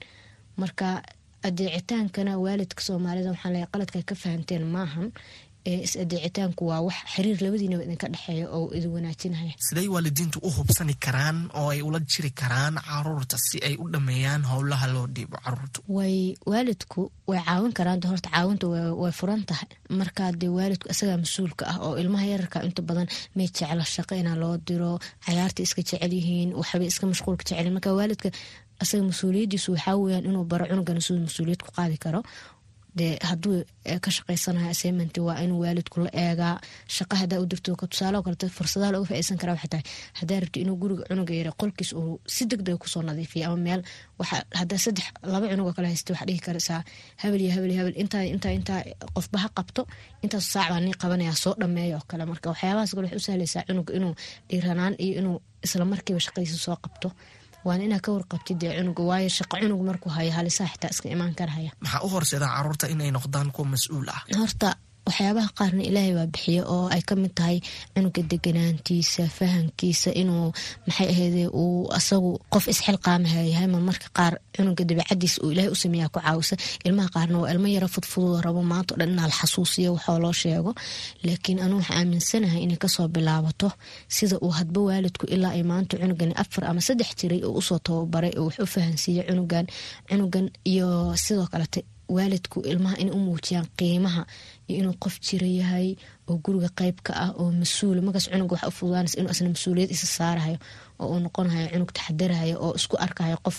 Marka 0.60 0.86
adeecitaankana 1.48 2.32
waalidka 2.44 2.82
soomaalida 2.86 3.30
waxaan 3.34 3.52
leeyahay 3.54 3.70
qaladka 3.72 3.98
ka 4.08 4.14
fahanteen 4.22 4.64
maahan 4.74 5.08
is 5.64 5.92
adeecitaanku 6.02 6.62
waa 6.70 6.80
wax 6.86 6.96
xiriir 7.14 7.38
labadiinaba 7.44 7.84
idinka 7.86 8.08
dhexeeya 8.14 8.46
oo 8.56 8.66
idin 8.76 8.90
wanaajinaya 8.96 9.52
siday 9.66 9.88
waalidiintu 9.94 10.38
u 10.42 10.50
hubsani 10.56 10.94
karaan 11.04 11.38
oo 11.60 11.68
ay 11.74 11.80
ula 11.88 12.00
jiri 12.12 12.30
karaan 12.40 12.74
carruurta 12.88 13.36
si 13.46 13.56
ay 13.68 13.74
u 13.82 13.86
dhameeyaan 13.94 14.42
howlaha 14.50 14.86
loo 14.94 15.06
dhiibo 15.16 15.36
carruurta 15.44 15.78
way 15.96 16.34
waalidku 16.52 17.00
way 17.30 17.40
caawin 17.48 17.72
karaan 17.78 18.00
de 18.02 18.08
horta 18.12 18.28
caawinta 18.34 18.66
way 19.02 19.12
furan 19.20 19.42
tahay. 19.50 19.68
Markaa 20.00 20.30
dee 20.40 20.48
waalidku 20.58 20.86
isagaa 20.94 21.18
mas'uulka 21.24 21.64
ah 21.72 21.78
oo 21.86 21.94
ilmaha 22.02 22.26
yararka 22.32 22.58
inta 22.68 22.82
badan 22.88 23.06
may 23.36 23.46
jecla 23.56 23.84
shaqo 23.94 24.14
inaa 24.22 24.36
loo 24.42 24.54
diro 24.68 24.98
cayaarta 25.26 25.60
iska 25.66 25.82
jecel 25.88 26.12
yihiin 26.18 26.50
waxbay 26.60 26.88
iska 26.92 27.04
mashquulka 27.12 27.44
jecel 27.48 27.70
marka 27.76 27.90
waalidka 27.98 28.28
isaga 28.82 29.02
mas'uuliyadiisu 29.10 29.68
waxaa 29.74 29.96
weyaan 30.02 30.24
inuu 30.28 30.44
baro 30.50 30.64
cunugana 30.70 31.00
siduu 31.06 31.22
mas'uuliyad 31.28 31.60
ku 31.66 31.70
qaadi 31.78 31.96
karo 32.04 32.20
dee 32.98 33.12
hadduu 33.28 33.56
ka 34.04 34.10
shaqaysanayo 34.16 34.68
assignment 34.74 35.14
waa 35.26 35.38
inuu 35.44 35.60
waalidku 35.64 36.00
la 36.04 36.10
eegaa. 36.24 36.54
Shaqa 36.96 37.14
hadaa 37.22 37.40
u 37.42 37.46
dirto 37.50 37.70
tusaale 37.92 38.18
kaleto 38.26 38.46
fursadaha 38.56 38.92
looga 38.94 39.06
faaisan 39.10 39.38
karaa 39.40 39.54
waxay 39.56 39.70
tahay 39.72 39.84
hadaa 40.20 40.38
rabti 40.42 40.58
inuu 40.64 40.76
guriga 40.82 41.04
cunuga 41.08 41.34
yara 41.40 41.52
qolkiis 41.60 41.90
uu 42.00 42.20
si 42.34 42.42
deg 42.50 42.60
dega 42.66 42.78
ku 42.82 42.88
soo 42.92 43.02
nadiifiya 43.08 43.46
ama 43.48 43.56
meel 43.66 43.80
hadaa 44.60 44.78
saddex 44.84 45.06
laba 45.32 45.46
cunugoo 45.50 45.72
kale 45.76 45.88
haysta 45.92 46.12
waxaa 46.12 46.26
dhihi 46.28 46.40
karaysaa 46.46 46.80
habel 47.22 47.40
iyo 47.44 47.52
habel 47.56 47.72
habel 47.78 47.94
intaa 48.02 48.22
intaa 48.34 48.52
intaa 48.58 48.80
qofba 49.16 49.38
ha 49.44 49.48
qabto 49.58 49.82
intaas 50.24 50.46
saac 50.52 50.68
baa 50.72 50.80
nii 50.84 50.94
qabanaya 51.02 51.34
soo 51.44 51.54
dhameeya 51.60 51.96
oo 51.98 52.04
kale. 52.10 52.24
Marka 52.32 52.46
waxyaabahaas 52.52 52.90
kale 52.94 53.06
waxay 53.06 53.18
u 53.20 53.26
sahlaysaa 53.28 53.62
cunuga 53.68 53.92
inuu 53.98 54.14
dhiiranaan 54.48 54.94
iyo 55.04 55.14
inuu 55.20 55.36
isla 55.64 55.84
markiiba 55.92 56.20
shaqadiisa 56.26 56.58
soo 56.66 56.76
qabto 56.84 57.08
waana 57.66 57.82
inaa 57.88 58.00
ka 58.06 58.10
warqabtid 58.16 58.56
dee 58.62 58.72
cunuga 58.78 59.02
waayo 59.10 59.28
shaqo 59.38 59.54
cunug 59.62 59.82
markuu 59.88 60.10
hayo 60.16 60.32
halisaa 60.38 60.68
xitaa 60.72 60.90
iska 60.94 61.08
imaan 61.14 61.34
karhaya 61.40 61.70
maxaa 61.84 62.00
u 62.06 62.08
horseedaa 62.14 62.50
carruurta 62.56 62.86
inay 62.94 63.10
noqdaan 63.16 63.48
kuwa 63.54 63.66
mas'uul 63.74 64.08
ah? 64.16 64.20
Horta 64.40 64.68
waxyaabaha 65.06 65.50
qaarna 65.58 65.82
ilaahay 65.88 66.14
baa 66.18 66.28
bixiya 66.34 66.62
oo 66.74 66.86
ay 66.94 67.02
ka 67.08 67.14
mid 67.22 67.32
tahay 67.38 67.58
cunuga 67.94 68.22
deganaantiisa 68.32 69.22
fahamkiisa 69.38 70.10
inuu 70.22 70.48
maxay 70.86 71.08
ahayde 71.12 71.44
uu 71.62 71.90
asagu 71.98 72.30
qof 72.52 72.64
isxilqaamaha 72.72 73.40
yahay 73.52 73.68
ma 73.74 73.78
marka 73.88 74.08
qaar 74.18 74.34
cunuga 74.54 74.82
dabeicadiisa 74.88 75.38
uu 75.44 75.50
ilaahay 75.52 75.70
u 75.74 76.08
ku 76.14 76.18
caawisa. 76.22 76.54
Ilmaha 76.86 77.08
qaarna 77.14 77.36
waa 77.42 77.50
ilmo 77.54 77.66
yaro 77.76 77.88
fudfudud 77.94 78.40
rabo 78.46 78.60
maanta 78.72 78.94
o 78.94 78.98
dhan 79.00 79.10
inaa 79.14 79.28
la 79.30 79.34
xasuusiyo 79.40 79.90
waxoo 79.96 80.18
loo 80.24 80.32
sheego. 80.42 80.70
Laakiin 81.26 81.58
anuu 81.64 81.78
waxaa 81.82 81.96
aaminsanahay 81.98 82.62
inay 82.66 82.78
ka 82.82 82.88
soo 82.94 83.08
bilaabato 83.14 83.68
sida 84.16 84.36
uu 84.44 84.52
hadba 84.58 84.80
waalidku 84.88 85.24
ilaa 85.34 85.52
ay 85.58 85.62
maanta 85.70 85.94
cunugani 86.00 86.34
afar 86.42 86.62
ama 86.70 86.80
saddex 86.86 87.10
jiray 87.18 87.40
oo 87.48 87.54
u 87.58 87.62
soo 87.68 87.78
tababaray 87.86 88.32
oo 88.38 88.44
wax 88.46 88.56
u 88.64 88.66
fahansiiya 88.74 89.22
cunugan 89.28 89.66
cunugan 90.08 90.46
iyo 90.72 90.88
sidoo 91.24 91.46
kalete 91.52 91.80
waalidku 92.16 92.58
ilmaha 92.70 92.96
inay 93.02 93.14
u 93.16 93.20
muujiyaan 93.26 93.66
qiimaha 93.78 94.22
iyo 94.72 94.80
inuu 94.82 94.96
qof 95.04 95.14
jira 95.26 95.48
yahay 95.60 95.88
oo 96.28 96.36
guriga 96.44 96.68
qeyb 96.80 96.96
ka 97.06 97.12
ah 97.24 97.30
oo 97.40 97.48
mas'uul 97.60 97.98
markaas 98.06 98.26
cunuga 98.32 98.54
wax 98.56 98.64
u 98.70 98.76
fududaanaysa 98.78 99.16
inuu 99.20 99.30
asna 99.34 99.48
mas'uuliyad 99.54 99.90
isa 99.96 100.06
saarahayo 100.18 100.58
oo 101.02 101.06
uu 101.12 101.20
noqonahayo 101.24 101.68
cunug 101.74 101.90
taxadarahayo 101.96 102.56
oo 102.64 102.72
isku 102.80 102.94
arkahayo 103.06 103.38
qof 103.46 103.58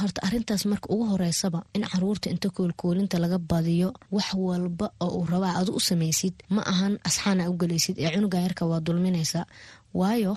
horta 0.00 0.20
arintaas 0.26 0.62
marka 0.70 0.86
ugu 0.92 1.04
horeysaba 1.12 1.60
in 1.74 1.82
carruurta 1.90 2.30
inta 2.30 2.48
koolkoolinta 2.56 3.16
laga 3.24 3.38
badiyo 3.50 3.88
wax 4.16 4.28
walba 4.34 4.86
oo 5.04 5.10
uu 5.18 5.26
rabaa 5.32 5.54
adu 5.60 5.72
u 5.78 5.80
samaysid 5.80 6.34
ma 6.54 6.62
ahan 6.72 6.94
asxaana 7.08 7.50
u 7.50 7.54
gelaysid 7.60 7.96
ee 7.98 8.10
cunugan 8.14 8.42
yarka 8.46 8.64
waa 8.70 8.80
dulminaysa. 8.86 9.40
Waayo 9.94 10.32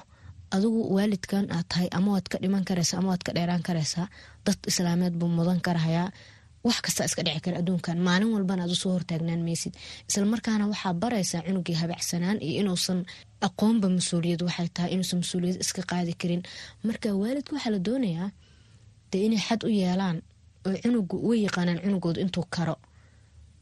adigu 0.56 0.80
waalidkan 0.96 1.46
aad 1.56 1.66
tahay 1.72 1.88
ama 1.98 2.10
waad 2.16 2.28
ka 2.32 2.38
dhiman 2.42 2.64
karaysaa 2.70 2.98
ama 3.00 3.10
waad 3.12 3.24
ka 3.28 3.32
dheeraan 3.36 3.64
karaysaa 3.68 4.08
dad 4.46 4.60
islaameed 4.70 5.14
buu 5.20 5.28
mudan 5.38 5.60
karahayaa 5.66 6.10
wax 6.68 6.78
kasta 6.86 7.06
iska 7.08 7.22
dhici 7.26 7.42
kara 7.46 7.58
adduunkan. 7.62 7.98
Maalin 8.08 8.30
walbana 8.36 8.62
aad 8.64 8.72
u 8.76 8.76
soo 8.84 8.92
hortaagnaan 8.96 9.42
maysid. 9.48 9.74
Islamarkaana 10.10 10.66
waxaa 10.72 10.94
baraysaa 11.04 11.42
cunugii 11.48 11.78
habacsanaan 11.82 12.38
iyo 12.48 12.54
inuusan 12.62 13.00
aqoonba 13.48 13.88
mas'uuliyad 13.98 14.42
waxay 14.48 14.68
tahay 14.76 14.92
inuusan 14.96 15.20
mas'uuliyad 15.24 15.58
iska 15.64 15.82
qaadi 15.92 16.14
karin. 16.22 16.42
Marka 16.88 17.08
waalidka 17.22 17.52
waxaa 17.56 17.74
la 17.76 17.80
doonayaa 17.88 18.30
dee 19.12 19.22
inay 19.28 19.42
xad 19.48 19.62
u 19.68 19.70
yeelaan 19.80 20.18
oo 20.68 20.74
cunugu 20.84 21.16
way 21.30 21.40
yaqaanaan 21.48 21.80
cunugooda 21.84 22.20
intuu 22.26 22.46
karo. 22.56 22.76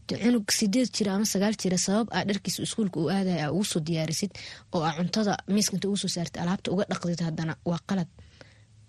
Cunug 0.09 0.45
sideed 0.57 0.89
jira 0.95 1.11
ama 1.15 1.25
sagaal 1.33 1.55
jira 1.61 1.77
sabab 1.77 2.07
aa 2.15 2.23
dharkiisa 2.29 2.63
iskuulka 2.65 2.97
uu 2.99 3.09
aadaya 3.15 3.45
aa 3.45 3.51
ugu 3.57 3.79
diyaarisid 3.87 4.31
oo 4.73 4.81
aa 4.87 4.93
cuntada 4.97 5.33
miiska 5.53 5.73
inta 5.77 5.87
ugu 5.87 5.97
soo 6.01 6.11
alaabta 6.43 6.71
uga 6.73 6.83
dhaqdid 6.91 7.21
haddana 7.27 7.53
waa 7.69 7.79
qalad 7.89 8.09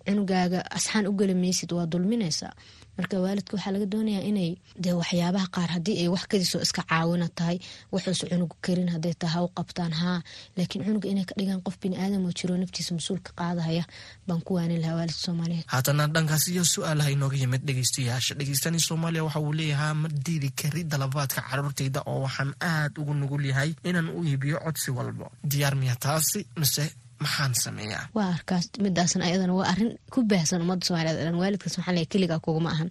cunugaaga 0.07 0.61
asxaan 0.77 1.07
u 1.11 1.13
geli 1.19 1.35
maysid 1.43 1.71
waa 1.77 1.87
dulminaysaa 1.93 2.53
marka 2.99 3.17
waalidka 3.25 3.53
waxaa 3.57 3.73
laga 3.75 3.87
doonayaa 3.93 4.25
inay 4.31 4.51
dee 4.85 4.93
waxyaabaha 5.01 5.47
qaar 5.55 5.71
haddii 5.77 5.97
ay 6.03 6.09
wax 6.15 6.25
kadisoo 6.33 6.61
iska 6.67 6.83
caawina 6.91 7.29
tahay 7.39 7.57
waxuusa 7.93 8.25
cunugu 8.31 8.57
karin 8.65 8.89
hadday 8.95 9.15
tahay 9.21 9.35
ha 9.35 9.45
u 9.47 9.49
qabtaan 9.59 9.93
haa. 10.01 10.19
Laakiin 10.57 10.85
cunuga 10.87 11.09
inay 11.13 11.25
ka 11.29 11.35
dhigaan 11.39 11.63
qof 11.67 11.77
bini 11.83 11.97
aadam 12.03 12.25
oo 12.29 12.33
jiro 12.39 12.55
naftiisa 12.61 12.91
mas'uulka 12.99 13.31
qaadahaya 13.41 13.85
baan 14.27 14.41
ku 14.47 14.51
waanin 14.57 14.81
lahaa 14.83 14.97
waalidka 14.99 15.23
soomaaliyeed. 15.27 15.65
Haatana 15.73 16.05
dhankaas 16.15 16.45
iyo 16.53 16.65
su'aalaha 16.75 17.11
inooga 17.15 17.37
yimid 17.43 17.63
dhegeystayaasha 17.69 18.33
dhegeystani 18.39 18.81
soomaaliya 18.89 19.25
waxa 19.27 19.41
uu 19.47 19.53
leeyahaa 19.59 19.95
ma 20.03 20.09
diidi 20.27 20.51
kari 20.61 20.83
dalabaadka 20.93 21.41
caruurtayda 21.49 22.01
oo 22.11 22.21
waxaan 22.27 22.51
aad 22.73 22.93
ugu 23.01 23.15
nugul 23.21 23.45
yahay 23.51 23.71
inaan 23.89 24.09
u 24.17 24.25
iibiyo 24.29 24.57
codsi 24.65 24.91
walbo 24.97 25.27
diyaar 25.51 25.75
miya 25.81 25.97
taasi 26.05 26.41
mise 26.61 26.85
maxaan 27.23 27.55
sameeyaa? 27.65 28.05
Waa 28.17 28.29
arkaas 28.37 28.65
midaasna 28.85 29.25
ayadana 29.29 29.55
waa 29.59 29.69
arrin 29.73 29.93
ku 30.15 30.23
baahsan 30.31 30.63
ummadda 30.65 30.87
soomaliyeed 30.87 31.19
dhan. 31.25 31.37
Waalidkaas 31.43 31.77
maxaa 31.79 31.93
leeyahay 31.95 32.11
keligaa 32.13 32.41
kuguma 32.45 32.71
ahan. 32.75 32.89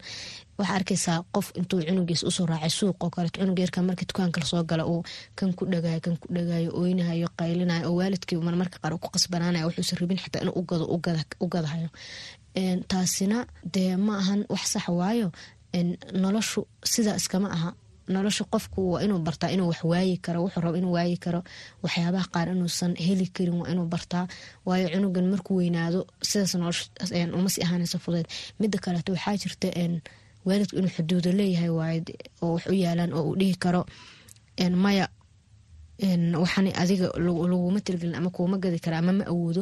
Waxaa 0.59 0.75
arkaysaa 0.79 1.17
qof 1.35 1.47
intuu 1.59 1.79
cunugiis 1.87 2.23
u 2.29 2.31
soo 2.31 2.45
raacay 2.51 2.69
suuq 2.79 2.97
oo 3.03 3.09
kaleeto 3.15 3.39
cunug 3.41 3.59
yarka 3.63 3.81
markii 3.81 4.07
dukaanka 4.09 4.39
la 4.41 4.45
soo 4.51 4.63
gala 4.69 4.83
uu 4.91 5.01
kan 5.37 5.53
ku 5.57 5.63
dhagaayo 5.71 5.99
kan 6.05 6.15
ku 6.21 6.27
dhagaayo 6.35 6.69
oynahayo 6.81 7.27
qaylinayo 7.39 7.85
oo 7.89 7.95
waalidkii 7.99 8.37
marmarka 8.47 8.77
qaar 8.81 8.93
ku 9.03 9.07
qasbanaanaya 9.15 9.65
wuxuusan 9.67 9.97
rabin 10.01 10.19
xitaa 10.23 10.41
inuu 10.43 10.55
ugado 10.61 10.85
u 11.43 11.47
gadahayo 11.53 11.89
taasina 12.91 13.37
dee 13.73 13.95
ma 14.05 14.13
ahan 14.21 14.41
wax 14.53 14.63
sax 14.73 14.87
waayo. 14.99 15.27
Noloshu 16.23 16.61
sidaa 16.91 17.15
iskama 17.21 17.47
aha 17.55 17.69
nolosha 18.13 18.43
qofku 18.53 18.79
waa 18.93 19.01
inuu 19.05 19.19
bartaa 19.27 19.49
inuu 19.55 19.67
wax 19.71 19.81
waayi 19.91 20.17
karo 20.25 20.39
wuxuu 20.43 20.61
rabo 20.65 20.77
inuu 20.81 20.93
waayi 20.97 21.17
karo 21.25 21.39
waxyaabaha 21.83 22.27
qaar 22.33 22.47
inuusan 22.55 22.91
heli 23.05 23.27
karin 23.35 23.55
waa 23.61 23.69
inuu 23.73 23.85
bartaa. 23.93 24.25
Waayo 24.67 24.87
cunugan 24.93 25.25
markuu 25.31 25.55
weynaado 25.59 25.99
sidaas 26.29 26.53
nolosha 26.55 26.85
uma 27.37 27.49
si 27.53 27.59
ahaanaysa 27.65 27.97
fudeed 28.05 28.27
mida 28.59 28.77
kaleeto 28.83 29.11
waxaa 29.15 29.35
jirta 29.41 29.67
waalidku 30.45 30.75
inuu 30.79 30.91
xuduudo 30.95 31.29
leeyahay 31.39 31.69
waayo 31.79 32.01
oo 32.41 32.53
wax 32.55 32.63
u 32.71 32.73
yaalaan 32.83 33.11
oo 33.17 33.23
uu 33.29 33.35
dhihi 33.39 33.55
karo 33.63 33.81
maya 34.83 35.05
waxaan 36.41 36.67
adiga 36.81 37.07
laguma 37.25 37.79
tilgelin 37.85 38.15
ama 38.19 38.29
kuuma 38.35 38.57
gadi 38.63 38.79
kara 38.85 38.97
ama 39.01 39.11
ma 39.19 39.23
awoodo 39.31 39.61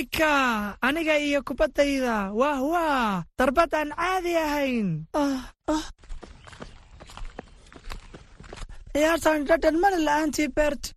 wayka 0.00 0.76
aniga 0.84 1.16
iyo 1.18 1.40
kubaddayda 1.40 2.28
waah 2.36 2.60
waa 2.60 3.24
darbad 3.38 3.72
aan 3.72 3.90
caadi 3.96 4.32
ahayn. 4.36 4.88
Ciyaartan 8.92 9.44
dhadhan 9.48 9.76
mali 9.80 9.98
la'aantii 10.04 10.48
beert 10.56 10.92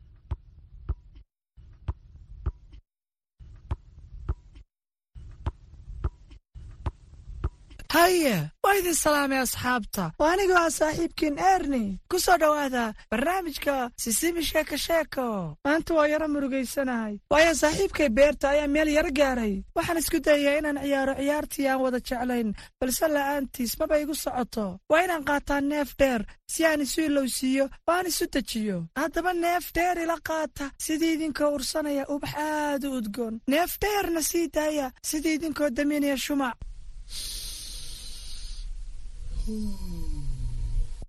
haye 7.99 8.35
waa 8.63 8.75
idin 8.79 8.93
salaamay 9.03 9.39
asxaabta? 9.45 10.03
Waa 10.19 10.31
aniga 10.33 10.53
waa 10.59 10.69
saaxiibkiin 10.79 11.37
erni. 11.53 11.99
Ku 12.11 12.19
soo 12.19 12.37
dhowaada 12.41 12.93
barnaamijka 13.11 13.75
sisimi 14.03 14.43
sheeko 14.49 14.77
sheeko. 14.85 15.25
Maanta 15.65 15.93
waa 15.97 16.07
yaro 16.13 16.27
murugaysanahay. 16.33 17.15
Waayo 17.31 17.53
saaxiibkay 17.61 18.09
beerta 18.17 18.49
ayaa 18.49 18.67
meel 18.75 18.89
yaro 18.97 19.11
gaaray. 19.19 19.55
Waxaan 19.75 19.97
isku 20.01 20.17
dayayaa 20.25 20.59
inaan 20.59 20.79
ciyaaro 20.83 21.13
ciyaartii 21.19 21.67
aan 21.71 21.81
wada 21.83 21.99
jeclayn 22.07 22.49
balse 22.79 23.05
la'aantiis 23.15 23.73
maba 23.79 23.95
igu 24.03 24.15
socoto. 24.23 24.65
Waa 24.91 25.01
inaan 25.05 25.23
qaataa 25.29 25.61
neef 25.71 25.89
dheer 25.99 26.21
si 26.53 26.65
aan 26.65 26.81
isu 26.85 27.01
ilowsiiyo 27.09 27.65
oo 27.87 27.93
aan 27.95 28.07
isu 28.11 28.25
dejiyo. 28.33 28.77
Haddaba 28.99 29.33
neef 29.33 29.65
dheer 29.75 29.97
ila 30.03 30.17
qaata 30.29 30.65
sidii 30.85 31.13
idinkoo 31.15 31.51
ursanaya 31.57 32.03
ubax 32.13 32.33
aad 32.37 32.83
u 32.87 32.91
udgoon. 32.99 33.35
Neef 33.51 33.71
dheerna 33.81 34.21
sii 34.29 34.47
daaya 34.55 34.87
sidii 35.09 35.33
idinkoo 35.37 35.69
daminaya 35.77 36.17
shumac 36.17 36.57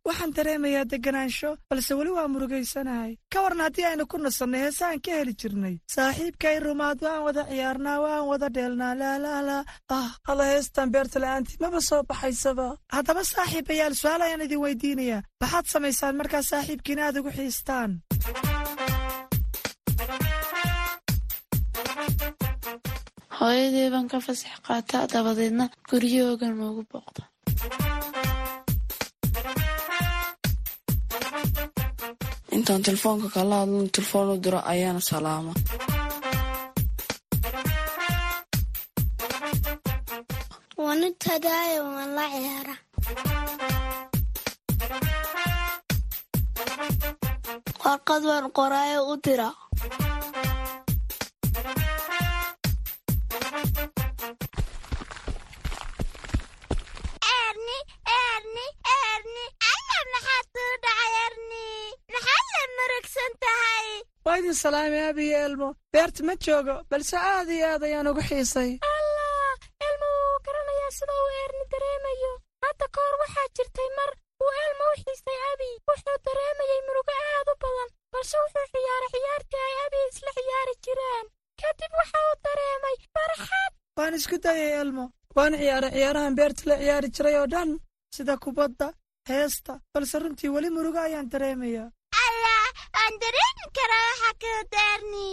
waxaan 0.09 0.33
dareemayaa 0.37 0.85
deganaansho 0.93 1.51
balse 1.71 1.93
weli 1.99 2.11
waa 2.17 2.29
murugaysanahay. 2.35 3.13
Ka 3.33 3.39
warna 3.45 3.63
haddii 3.67 3.87
aynu 3.91 4.05
ku 4.11 4.17
nasannay 4.19 4.61
heesaan 4.65 4.99
ka 5.05 5.11
heli 5.19 5.35
jirnay. 5.41 5.75
Saaxiibkay 5.95 6.57
rumaad 6.67 6.99
waan 7.07 7.23
wada 7.27 7.43
ciyaarnaa 7.51 7.99
waan 8.05 8.25
wada 8.31 8.49
dheelnaa 8.57 8.95
laalaalaa 9.01 9.63
ah 9.97 10.09
alla 10.31 10.45
heestan 10.53 10.89
beerta 10.95 11.19
la'aantii 11.25 11.61
maba 11.63 11.81
soo 11.89 12.03
baxaysaba. 12.11 12.67
Haddaba 12.97 13.23
saaxiibayaal 13.33 13.95
su'aal 14.01 14.23
ayaan 14.27 14.45
idin 14.47 14.63
weydiinayaa. 14.65 15.23
Maxaad 15.43 15.67
samaysaan 15.75 16.15
markaa 16.21 16.43
saaxiibkiina 16.51 17.03
aad 17.07 17.17
ugu 17.21 17.31
xiistaan? 17.39 17.91
Hooyadii 23.41 23.89
baan 23.95 24.09
ka 24.13 24.19
fasax 24.27 24.57
qaataa 24.69 25.05
dabadeedna 25.13 25.65
guryahoogan 25.91 26.55
noogu 26.61 26.83
booqda 26.93 27.23
intaan 32.61 32.83
telefoonka 32.89 33.29
kala 33.37 33.57
hadlan 33.63 33.89
telefoon 33.97 34.27
u 34.35 34.37
diro 34.45 34.61
ayaana 34.73 35.01
salaama. 35.11 35.53
Warqad 47.85 48.23
waan 48.31 48.47
qoraayo 48.59 49.01
u 49.13 49.15
dira 49.25 49.49
waa 64.51 64.57
idin 64.57 64.63
salaamay 64.67 65.05
abiyo 65.11 65.39
elmo. 65.47 65.69
Beerta 65.93 66.23
ma 66.27 66.35
joogo 66.45 66.75
balse 66.91 67.17
aad 67.17 67.49
iyo 67.49 67.67
aad 67.73 67.83
ayaan 67.87 68.07
ugu 68.11 68.23
xiisay. 68.29 68.71
Allah 68.95 69.55
elmo 69.87 70.09
wuu 70.19 70.39
garanayaa 70.47 70.91
sida 70.99 71.13
uu 71.23 71.31
erni 71.45 71.65
dareemayo. 71.73 72.33
Hadda 72.65 72.87
ka 72.95 72.99
hor 73.05 73.15
waxaa 73.23 73.49
jirtay 73.57 73.89
mar 73.99 74.11
uu 74.43 74.51
elmo 74.67 74.85
u 74.93 74.97
xiisay 75.03 75.39
abi 75.53 75.69
wuxuu 75.89 76.19
dareemayay 76.27 76.81
murugo 76.87 77.15
aad 77.35 77.49
u 77.53 77.55
badan 77.63 77.89
balse 78.13 78.37
wuxuu 78.43 78.67
ciyaaray 78.73 79.11
ciyaartii 79.15 79.63
ay 79.69 79.77
abi 79.87 79.99
isla 80.11 80.31
ciyaari 80.39 80.75
jireen. 80.85 81.27
Kadib 81.61 81.93
waxa 82.01 82.19
uu 82.29 82.37
dareemay 82.47 82.97
farxad! 83.15 83.73
Waan 83.99 84.15
isku 84.19 84.37
dayay 84.45 84.73
elmo. 84.83 85.05
Waan 85.37 85.55
ciyaaray 85.61 85.93
ciyaarahan 85.97 86.35
beerta 86.39 86.63
la 86.71 86.77
ciyaari 86.83 87.09
jiray 87.17 87.37
oo 87.41 87.47
dhan 87.55 87.71
sida 88.17 88.35
kubadda 88.45 88.87
heesta 89.31 89.73
balse 89.95 90.17
runtii 90.23 90.51
weli 90.55 90.71
murugo 90.77 90.99
ayaan 91.07 91.29
dareemayaa 91.33 91.89
waan 93.11 93.19
dareemi 93.23 93.67
karaa 93.77 94.09
waxa 94.09 94.31
kuu 94.43 94.61
daarni 94.75 95.29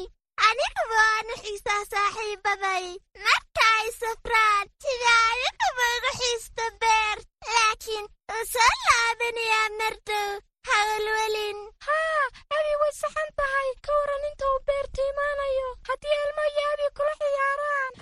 aniguba 0.47 0.95
waanu 1.01 1.33
xiisaa 1.43 1.83
saaxiibaday 1.91 2.85
marka 3.25 3.65
ay 3.79 3.87
safraan 4.01 4.65
sida 4.83 5.13
aniguba 5.31 5.85
ugu 5.97 6.11
xiisto 6.19 6.65
beer 6.81 7.17
laakiin 7.53 8.05
uu 8.33 8.43
soo 8.53 8.71
laabanayaa 8.85 9.67
mardow 9.81 10.29
hawlwelin 10.69 11.59
haa 11.87 12.23
abi 12.55 12.73
way 12.81 12.93
saxan 13.01 13.29
tahay 13.41 13.69
ka 13.85 13.91
waran 13.99 14.25
inta 14.31 14.45
uu 14.53 14.59
beertu 14.69 15.01
imaanayo 15.11 15.67
haddii 15.87 16.17
elmo 16.23 16.43
iyo 16.53 16.65
abi 16.73 16.87
kula 16.97 17.13
ciyaaraan 17.21 17.93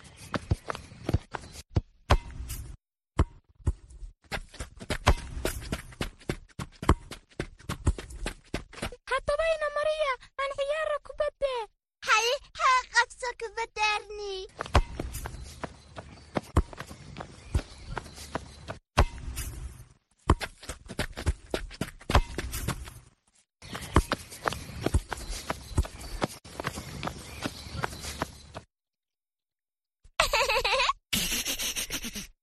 haddabayna 9.12 9.67
mariya 9.77 10.12
aan 10.41 10.51
ciyaara 10.59 10.97
kubadde 11.07 11.53
hay 12.09 12.27
haa 12.59 12.79
qabso 12.95 13.29
kubaddaarni 13.41 14.33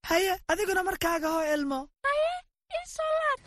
haye 0.09 0.33
adiguna 0.53 0.83
markaaga 0.89 1.29
hoo 1.35 1.45
elmo 1.55 1.79
haye 2.07 2.31
ii 2.77 2.87
soo 2.95 3.11
laab 3.19 3.41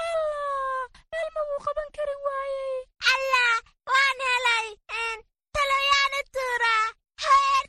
allah 0.00 0.84
elmo 1.20 1.40
wuu 1.48 1.60
qaban 1.66 1.88
kari 1.96 2.14
waayey 2.26 2.78
allah 3.12 3.54
waan 3.90 4.18
helay 4.28 4.66
taloyaana 5.54 6.20
tuura 6.34 6.74
heer 7.24 7.64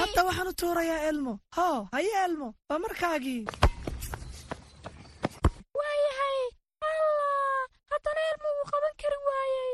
hadda 0.00 0.20
waxaan 0.28 0.48
u 0.52 0.54
tuurayaa 0.60 1.00
elmo 1.10 1.32
hoo 1.56 1.78
haye 1.94 2.12
elmo 2.26 2.48
waa 3.20 3.26
markaagii 3.26 3.44
waayahay 5.76 6.40
allah! 6.88 7.66
Haddana 7.90 8.22
wuu 8.44 8.64
qaban 8.70 8.94
kari 9.00 9.18
waayey 9.28 9.72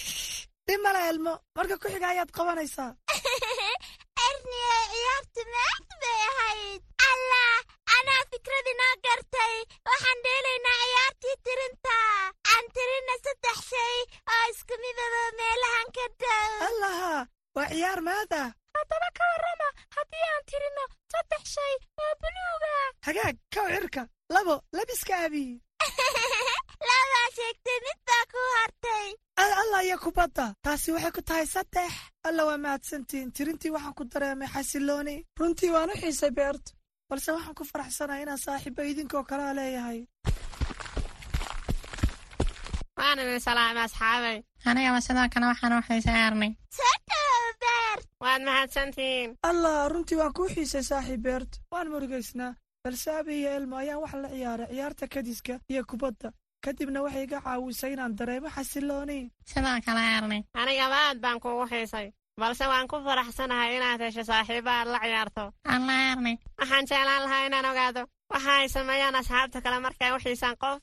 dhib 0.66 0.80
male 0.84 1.00
elmo 1.10 1.34
marka 1.56 1.74
ku 1.82 1.86
xiga 1.92 2.08
ayaad 2.12 2.30
qabanaysaa. 2.36 2.92
Erniye 4.26 4.76
ciyaartu 4.92 5.42
maad 5.54 5.86
bay 6.02 6.20
ahayd. 6.30 6.82
Allah 7.10 7.56
anaa 7.96 8.22
fikrad 8.30 8.66
inoo 8.72 8.94
gartay. 9.06 9.54
Waxaan 9.88 10.18
dheelaynaa 10.24 10.80
ciyaartii 10.82 11.36
tirinta. 11.44 11.96
Aan 12.52 12.64
tirina 12.74 13.14
saddex 13.24 13.58
shay 13.70 13.96
oo 14.34 14.44
isku 14.52 14.74
midaba 14.84 15.22
meelahan 15.40 15.88
ka 15.96 16.04
dhow. 16.20 16.50
Allaha 16.68 17.14
waa 17.56 17.68
ciyaar 17.72 18.00
maada. 18.08 18.42
Haddaba 18.76 19.08
ka 19.18 19.24
warrama 19.30 19.68
haddii 19.96 20.26
aan 20.32 20.44
tirino 20.50 20.84
saddex 21.12 21.42
shay 21.54 21.74
oo 22.02 22.12
buluuga 22.22 22.65
hagaag 23.06 23.36
kow 23.54 23.66
cirka 23.74 24.02
labo 24.34 24.54
labiska 24.76 25.14
abi 25.26 25.44
labaa 26.88 27.26
sheegtay 27.36 27.78
mid 27.86 28.00
baa 28.08 28.24
ku 28.32 28.40
hartay 28.56 29.08
al 29.42 29.52
allah 29.62 29.80
iyo 29.86 29.96
kubadda 30.04 30.46
taasi 30.66 30.88
waxay 30.94 31.12
ku 31.16 31.22
tahay 31.28 31.46
saddex 31.54 31.92
alla 32.28 32.42
waa 32.48 32.58
mahadsantiin 32.64 33.28
tirintii 33.36 33.74
waxaan 33.76 33.96
ku 33.98 34.04
dareemay 34.12 34.50
xasilooni 34.54 35.16
runtii 35.38 35.70
waan 35.74 35.92
u 35.94 36.00
xiisay 36.02 36.32
beertu 36.38 36.70
balse 37.08 37.30
waxaan 37.36 37.56
ku 37.58 37.64
faraxsanahay 37.70 38.22
inaan 38.22 38.42
saaxiibo 38.44 38.82
idinkoo 38.90 39.24
kalea 39.30 39.56
leeyahay. 39.58 40.00
Waan 42.98 43.18
idin 43.22 43.40
salaamay 43.48 43.84
asxaabay. 43.88 44.38
Anigaba 44.68 45.00
sidoo 45.06 45.28
kale 45.32 45.46
waxaan 45.52 45.76
u 45.78 45.86
xiisay 45.88 46.18
arnay 46.28 46.52
waad 48.24 48.42
mahadsantihiin 48.48 49.30
allah 49.50 49.88
runtii 49.92 50.18
waan 50.20 50.32
kuu 50.36 50.48
xiisay 50.54 50.84
saaxiib 50.90 51.22
beertu 51.26 51.56
waan 51.72 51.88
murugaysnaa 51.92 52.52
balse 52.86 53.10
iyo 53.38 53.50
elmo 53.58 53.76
ayaan 53.82 54.00
wax 54.02 54.12
la 54.22 54.28
ciyaaray 54.34 54.68
ciyaarta 54.72 55.06
kadiska 55.14 55.54
iyo 55.72 55.82
kubadda. 55.90 56.28
Kadibna 56.64 57.02
waxay 57.04 57.24
iga 57.26 57.38
caawisay 57.44 57.92
inaan 57.92 58.14
dareemo 58.18 58.48
xasilooni. 58.56 59.18
Sidoo 59.50 59.78
kale 59.86 60.02
arnay 60.18 60.42
anigaba 60.60 60.96
aad 61.06 61.18
baan 61.24 61.38
kuugu 61.42 61.64
xiisay 61.72 62.06
balse 62.40 62.64
waan 62.70 62.86
ku 62.90 62.96
faraxsanahay 63.06 63.70
inaad 63.76 64.00
hesho 64.06 64.22
saaxiibo 64.30 64.70
aad 64.70 64.88
la 64.94 64.98
ciyaarto. 65.04 65.44
Alla 65.74 65.94
arnay 66.12 66.36
waxaan 66.60 66.84
jeclaan 66.88 67.22
lahaa 67.24 67.46
inaan 67.48 67.66
ogaado 67.72 68.02
waxa 68.32 68.52
ay 68.60 68.68
sameeyaan 68.76 69.14
asxaabta 69.20 69.58
kale 69.64 69.78
markay 69.86 70.10
u 70.16 70.18
xiisaan 70.24 70.56
qof. 70.62 70.78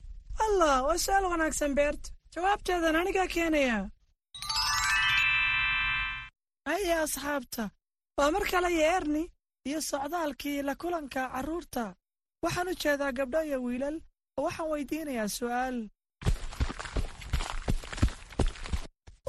Allah 0.46 0.76
waa 0.86 0.98
su'aal 1.04 1.24
wanaagsan 1.32 1.72
beertu 1.78 2.08
jawaabteedan 2.34 2.96
anigaa 3.00 3.28
keenaya. 3.34 3.78
Haya 6.68 6.96
asxaabta. 7.06 7.64
Waa 8.18 8.30
mar 8.34 8.44
kale 8.50 8.68
iyo 8.76 8.86
erni 8.98 9.22
iyo 9.64 9.80
socdaalkii 9.80 10.62
la 10.62 10.74
kulanka 10.74 11.28
carruurta 11.32 11.94
waxaan 12.44 12.68
u 12.68 12.74
jeedaa 12.82 13.12
gabdho 13.12 13.40
iyo 13.48 13.58
wiilal 13.64 13.96
oo 14.38 14.44
waxaan 14.44 14.68
weydiinayaa 14.72 15.28
su'aal. 15.38 15.76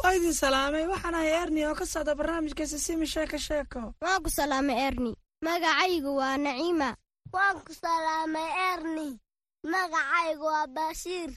Waa 0.04 0.12
idin 0.18 0.34
salaamay 0.34 0.86
waxaan 0.92 1.16
ahay 1.16 1.32
erni 1.42 1.62
oo 1.66 1.76
ka 1.80 1.86
socda 1.86 2.16
barnaamijka 2.20 2.68
sisimi 2.68 3.08
sheeko 3.08 3.38
sheeko. 3.38 3.82
Waan 4.04 4.24
ku 4.24 4.30
salaamay 4.30 4.78
erni 4.88 5.12
magacaygu 5.46 6.12
waa 6.20 6.38
naciima. 6.38 6.90
Waan 7.34 7.58
ku 7.66 7.72
salaamay 7.74 8.50
erni 8.74 9.08
magacaygu 9.64 10.44
waa 10.52 10.68
bashiir. 10.68 11.32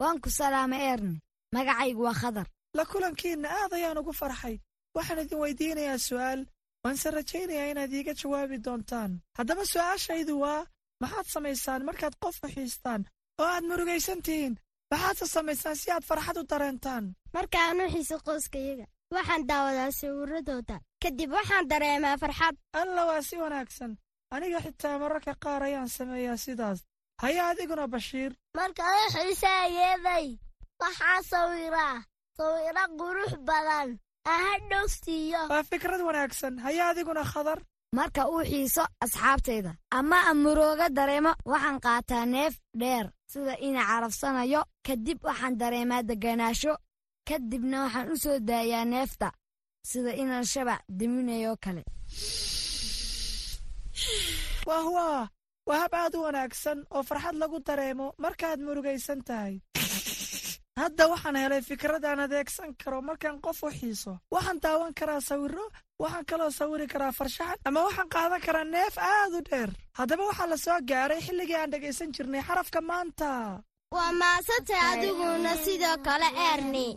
Waan 0.00 0.20
ku 0.22 0.30
salaamay 0.30 0.82
erni 0.92 1.18
magacaygu 1.54 2.02
waa 2.06 2.14
khadar. 2.14 2.46
La 2.78 2.84
kulankiinna 2.86 3.48
aad 3.50 3.72
ayaan 3.74 3.98
ugu 3.98 4.12
farxay. 4.12 4.56
Waxaan 4.94 5.18
idin 5.26 5.38
weydiinayaa 5.42 5.98
su'aal 5.98 6.40
waanse 6.84 7.10
rajaynayaa 7.10 7.70
inaad 7.72 7.92
iiga 7.92 8.14
jawaabi 8.20 8.58
doontaan. 8.66 9.12
Haddaba 9.38 9.64
su'aashaydu 9.72 10.34
waa 10.44 10.66
maxaad 11.02 11.26
samaysaan? 11.34 11.84
Markaad 11.88 12.14
qof 12.22 12.36
uxiistaan 12.46 13.02
oo 13.40 13.46
aad 13.54 13.64
murugaysan 13.70 14.22
tihiin 14.26 14.54
maxaadse 14.90 15.26
samaysaan 15.36 15.76
si 15.76 15.90
aad 15.90 16.04
farxad 16.10 16.36
u 16.40 16.44
dareentaan? 16.50 17.04
Markaan 17.36 17.80
u 17.84 17.86
xiiso 17.94 18.16
qoyskayaga 18.26 18.86
waxaan 19.14 19.46
daawadaa 19.50 19.90
sawirradooda. 20.00 20.76
Kadib 21.02 21.30
waxaan 21.38 21.68
dareemaa 21.70 22.16
farxad. 22.22 22.54
Alla 22.80 23.02
waa 23.10 23.22
si 23.28 23.36
wanaagsan. 23.42 23.92
Aniga 24.34 24.60
xitaa 24.64 24.98
mararka 25.02 25.34
qaar 25.44 25.62
ayaan 25.62 25.88
sameeyaa 25.88 26.36
sidaas. 26.44 26.78
Haya 27.22 27.42
adiguna 27.50 27.86
bashiir. 27.94 28.32
Markaan 28.56 28.94
u 29.06 29.10
xiisaayeeday 29.14 30.26
waxaa 30.82 31.18
sawiraa 31.30 31.96
sawiro 32.36 32.84
qurux 33.00 33.32
badan 33.48 33.88
waa 35.50 35.62
fikrad 35.70 36.00
wanaagsan. 36.00 36.58
Haya 36.58 36.88
adiguna 36.90 37.24
khadar. 37.24 37.58
Marka 37.96 38.22
uu 38.30 38.44
xiiso 38.50 38.84
asxaabtayda 39.04 39.72
ama 39.90 40.16
amurooga 40.30 40.86
dareemo 40.96 41.32
waxaan 41.44 41.78
qaataa 41.84 42.24
neef 42.26 42.54
dheer 42.80 43.06
sida 43.32 43.54
ina 43.66 43.82
carabsanayo 43.90 44.62
kadib 44.86 45.18
waxaan 45.28 45.54
dareemaa 45.60 46.02
degganaasho 46.08 46.72
kadibna 47.28 47.76
waxaan 47.84 48.12
u 48.12 48.16
soo 48.22 48.38
daayaa 48.48 48.84
neefta 48.84 49.28
sida 49.90 50.12
inaan 50.22 50.44
shabac 50.52 50.80
deminayo 50.98 51.56
kale. 51.64 51.82
Wah 54.68 54.86
waa 54.96 55.28
waa 55.68 55.78
hab 55.82 55.94
aad 55.94 56.14
u 56.14 56.22
wanaagsan 56.26 56.78
oo 56.94 57.02
farxad 57.08 57.34
lagu 57.42 57.58
dareemo 57.66 58.06
markaad 58.22 58.58
murugaysan 58.66 59.20
tahay 59.28 59.54
hadda 60.78 61.04
waxaan 61.12 61.36
helay 61.42 61.62
fikrad 61.62 62.04
aan 62.04 62.20
adeegsan 62.26 62.70
karo 62.82 63.00
markaan 63.02 63.38
qof 63.44 63.62
u 63.66 63.70
xiiso. 63.78 64.12
Waxaan 64.34 64.58
daawan 64.64 64.92
karaa 64.98 65.20
sawirro 65.28 65.66
waxaan 66.02 66.24
kaloo 66.30 66.50
sawiri 66.58 66.86
karaa 66.92 67.12
farshaxan 67.18 67.58
ama 67.68 67.80
waxaan 67.86 68.08
qaadan 68.14 68.40
karaa 68.46 68.64
neef 68.74 68.94
aad 68.98 69.32
u 69.38 69.40
dheer. 69.48 69.70
Haddaba 69.98 70.22
waxaa 70.30 70.50
la 70.52 70.56
soo 70.64 70.78
gaaray 70.90 71.20
xilligii 71.26 71.58
aan 71.60 71.70
dhegaysan 71.72 72.12
jirnay 72.14 72.42
xarafka 72.48 72.80
maanta. 72.90 73.30
Waa 73.94 74.12
maasanta 74.22 74.74
adiguna 74.90 75.52
sidoo 75.64 75.96
kale 76.06 76.28
erni 76.52 76.88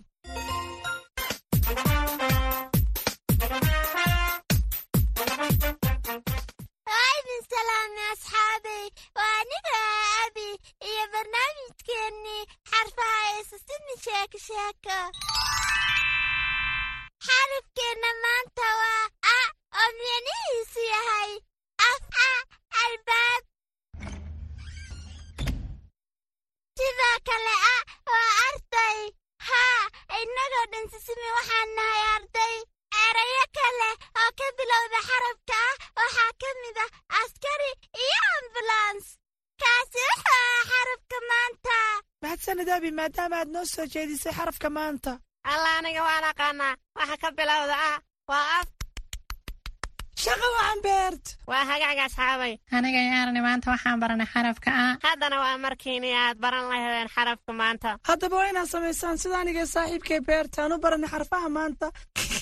waidin 6.90 7.42
salaamay 7.52 8.08
asxaabay 8.14 8.86
waa 9.18 9.34
aniga 9.42 9.78
abi 10.26 10.48
iyo 10.94 11.06
barnaamijkeennii 11.14 12.44
xarfaha 12.72 13.20
eesasimi 13.38 13.94
sheeko 14.06 14.38
sheeko 14.48 14.98
xarafkeenna 17.26 18.10
maanta 18.24 18.68
waa 18.82 19.06
a 19.36 19.38
oo 19.82 19.90
micnihiisu 20.00 20.82
yahay 20.94 21.32
af 21.90 22.04
a 22.28 22.30
albaab 22.84 23.44
sidoo 26.78 27.18
kale 27.28 27.54
a 27.72 27.76
waa 28.12 28.32
arday 28.48 29.00
haa 29.50 29.82
innagoo 30.22 30.66
dhan 30.72 30.86
sisimi 30.94 31.28
waxaan 31.38 31.70
nahay 31.80 32.04
arday 32.16 32.56
erayo 33.06 33.46
kale 33.58 33.90
oo 34.22 34.30
ka 34.40 34.48
bilowda 34.58 35.00
xarabka 35.10 35.60
ah 35.70 35.76
waxaa 36.00 36.32
ka 36.42 36.50
mid 36.62 36.78
ah 36.86 36.90
askari 37.22 37.72
iyo 38.06 38.22
ambulans 38.40 39.06
kaasi 39.64 40.00
wuxuu 40.08 40.38
ah 40.50 40.64
xarabka 40.72 41.18
maanta. 41.32 41.78
Mahadsanid 42.24 42.70
abi 42.76 42.90
maadaama 43.00 43.36
aad 43.40 43.50
noo 43.56 43.66
soo 43.74 43.86
jeedisay 43.94 44.34
xarafka 44.40 44.70
maanta. 44.78 45.12
Alla 45.52 45.70
aniga 45.80 46.02
waan 46.08 46.26
aqaanaa. 46.32 46.74
Waxa 46.98 47.16
ka 47.22 47.30
bilowda 47.38 47.76
ah 47.90 47.98
waa 48.32 48.46
af. 48.60 48.68
Shaqa 50.24 50.48
waxaan 50.56 50.80
beert. 50.88 51.26
Waa 51.52 51.64
hagaaga 51.72 52.04
asxaabay 52.08 52.54
aniga 52.78 53.00
iyo 53.06 53.16
arni 53.24 53.42
maanta 53.48 53.72
waxaan 53.74 54.00
baranay 54.04 54.30
xarafka 54.34 54.70
a 54.84 54.86
haddana 55.08 55.38
waa 55.44 55.58
markiini 55.66 56.10
aad 56.24 56.38
baran 56.46 56.66
lahaydeen 56.72 57.10
xarafka 57.16 57.52
maanta. 57.62 57.90
Haddaba 58.10 58.36
waa 58.40 58.50
inaad 58.52 58.70
samaysaan 58.76 59.18
sida 59.22 59.38
aniga 59.44 59.64
saaxiibkay 59.76 60.20
beerta. 60.30 60.58
Aan 60.64 60.74
u 60.76 60.78
baranay 60.86 61.10
xarfaha 61.14 61.50
maanta. 61.58 61.86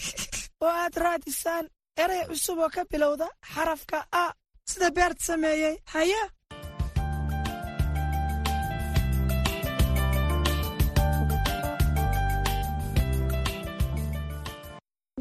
Oo 0.63 0.71
aad 0.83 0.95
raadisaan 1.05 1.65
erey 2.03 2.23
cusub 2.29 2.57
oo 2.63 2.69
ka 2.75 2.81
bilowda 2.91 3.27
xarafka 3.53 3.97
a 4.21 4.23
sida 4.71 4.87
beert 4.97 5.19
sameeyey. 5.29 5.75
Haya 5.93 6.21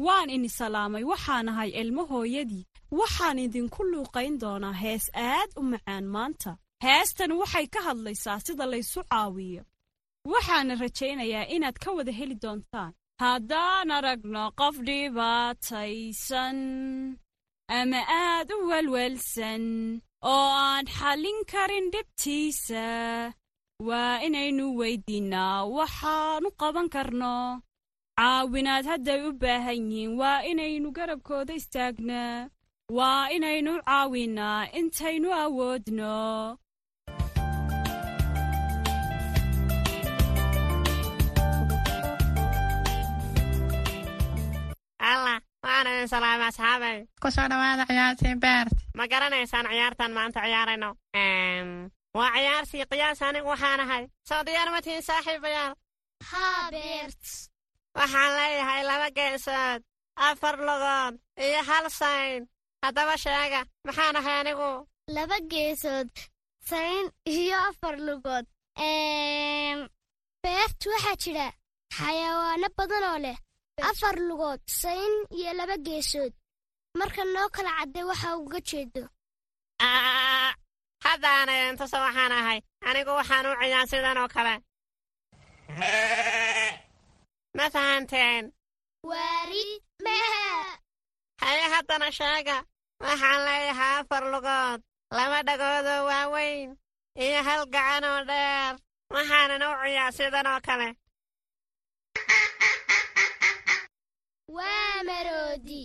waan 0.05 0.29
ini 0.35 0.49
salaamay 0.59 1.03
waxaan 1.11 1.47
ahay 1.51 1.69
ilmo 1.81 2.03
hooyadii. 2.11 2.65
Waxaan 2.99 3.37
idinku 3.45 3.81
luuqayn 3.91 4.33
doonaa 4.41 4.75
hees 4.83 5.05
aad 5.31 5.49
u 5.59 5.61
macaan 5.71 6.05
maanta. 6.15 6.51
Heestan 6.85 7.31
waxay 7.41 7.65
ka 7.73 7.79
hadlaysaa 7.87 8.39
sida 8.45 8.65
laysu 8.73 8.99
caawiyo. 9.11 9.63
Waxaana 10.33 10.73
rajaynayaa 10.83 11.45
inaad 11.55 11.77
ka 11.83 11.89
wada 11.97 12.11
heli 12.19 12.35
doontaan. 12.43 12.91
Haddaan 13.23 13.87
aragno 13.97 14.43
qof 14.59 14.75
dhibaataysan 14.87 16.57
ama 17.79 17.99
aad 18.25 18.49
u 18.55 18.57
welwelsan 18.69 19.63
oo 20.33 20.47
aan 20.67 20.85
xallin 20.97 21.39
karin 21.51 21.85
dhibtiisa 21.93 22.85
waa 23.87 24.15
inaynu 24.27 24.65
weyddiinnaa 24.79 25.57
waxaanu 25.77 26.49
qaban 26.61 26.87
karno 26.95 27.33
caawinaad 28.21 28.85
hadday 28.91 29.19
u 29.27 29.31
baahan 29.43 29.81
yihiin 29.91 30.11
waa 30.21 30.39
inaynu 30.51 30.87
garabkooda 30.97 31.53
istaagnaa 31.61 32.35
waa 32.97 33.23
inaynu 33.37 33.71
caawinnaa 33.87 34.59
intaynu 34.79 35.29
awoodno. 35.43 36.13
Ciyaartii 47.01 48.35
beert 48.39 48.73
ma 48.97 49.07
garanaysaan 49.07 49.65
ciyaartan 49.69 50.11
maanta 50.13 50.41
ciyaarayno. 50.45 50.89
Waa 52.15 52.31
ciyaartii 52.35 52.85
qiyaas 52.91 53.21
anigu 53.21 53.47
waxaan 53.49 53.79
ahay. 53.79 54.07
Soo 54.27 54.43
diyaar 54.45 54.69
ma 54.71 54.81
tihiin 54.81 55.03
saaxiibayaal. 55.03 55.73
Beert 56.71 57.50
waxaan 57.97 58.31
leeyahay 58.37 58.81
laba 58.89 59.07
geesood 59.17 59.81
afar 60.27 60.55
lugood 60.67 61.13
iyo 61.45 61.61
hal 61.69 61.85
sayn 61.99 62.41
haddaba 62.83 63.15
sheega 63.23 63.61
maxaan 63.87 64.15
ahay 64.19 64.35
anigu 64.41 64.69
laba 65.15 65.37
geesood 65.51 66.09
sayn 66.69 67.05
iyo 67.35 67.57
afar 67.69 67.95
lugood 68.07 68.45
beert 70.43 70.81
waxaa 70.93 71.15
jira 71.23 71.47
xayawaano 71.97 72.67
badan 72.77 73.03
oo 73.11 73.19
leh 73.25 73.37
afar 73.89 74.15
lugood 74.29 74.61
sayn 74.81 75.13
iyo 75.39 75.51
laba 75.59 75.75
geesood 75.87 76.33
marka 76.99 77.21
noo 77.33 77.49
kala 77.55 77.71
cadday 77.79 78.03
waxa 78.11 78.29
uga 78.41 78.59
jeedo 78.69 79.03
haddaana 81.05 81.51
idin 81.59 81.77
tuso 81.79 81.97
waxaan 82.05 82.33
ahay 82.39 82.59
anigu 82.89 83.11
waxaan 83.19 83.45
u 83.49 83.53
ciyaa 83.61 83.85
sidan 83.91 84.17
oo 84.23 84.29
kale 84.35 84.53
ma 87.57 87.65
fahanteen 87.75 88.43
waari 89.09 89.65
mehe 90.05 90.45
haye 91.43 91.63
haddana 91.73 92.09
sheega 92.19 92.57
waxaan 93.03 93.39
leeyahay 93.47 93.93
afar 94.01 94.23
lugood 94.33 94.79
laba 95.17 95.39
dhagoodoo 95.47 96.05
waaweyn 96.09 96.69
iyo 97.25 97.39
hal 97.47 97.63
gacan 97.73 98.03
oo 98.11 98.21
dheer 98.29 98.73
waxaanan 99.15 99.63
u 99.69 99.71
ciyaa 99.83 100.11
sidan 100.17 100.47
oo 100.53 100.59
kale 100.67 100.89
waa 104.57 105.03
maroodi 105.09 105.81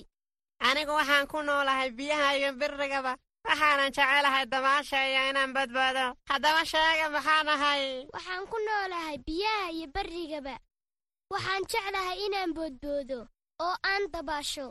anigu 0.69 0.93
waxaan 0.99 1.27
ku 1.27 1.39
noolahay 1.43 1.91
biyaha 1.99 2.29
iyo 2.39 2.51
birrigaba 2.61 3.13
waxaanan 3.49 3.91
jecelahay 3.97 4.47
dabaasha 4.47 4.99
iyo 5.11 5.21
inaan 5.31 5.53
badbaado 5.57 6.05
haddaba 6.31 6.63
sheega 6.73 7.07
maxaan 7.15 7.49
ahay 7.49 7.85
waxaan 8.15 8.45
ku 8.51 8.57
noolahay 8.67 9.17
biyaha 9.27 9.67
iyo 9.77 9.87
barrigaba 9.95 10.55
waxaan 11.33 11.63
jeclahay 11.71 12.17
inaan 12.27 12.51
boodboodo 12.57 13.21
oo 13.65 13.75
aan 13.91 14.03
dabaasho. 14.13 14.67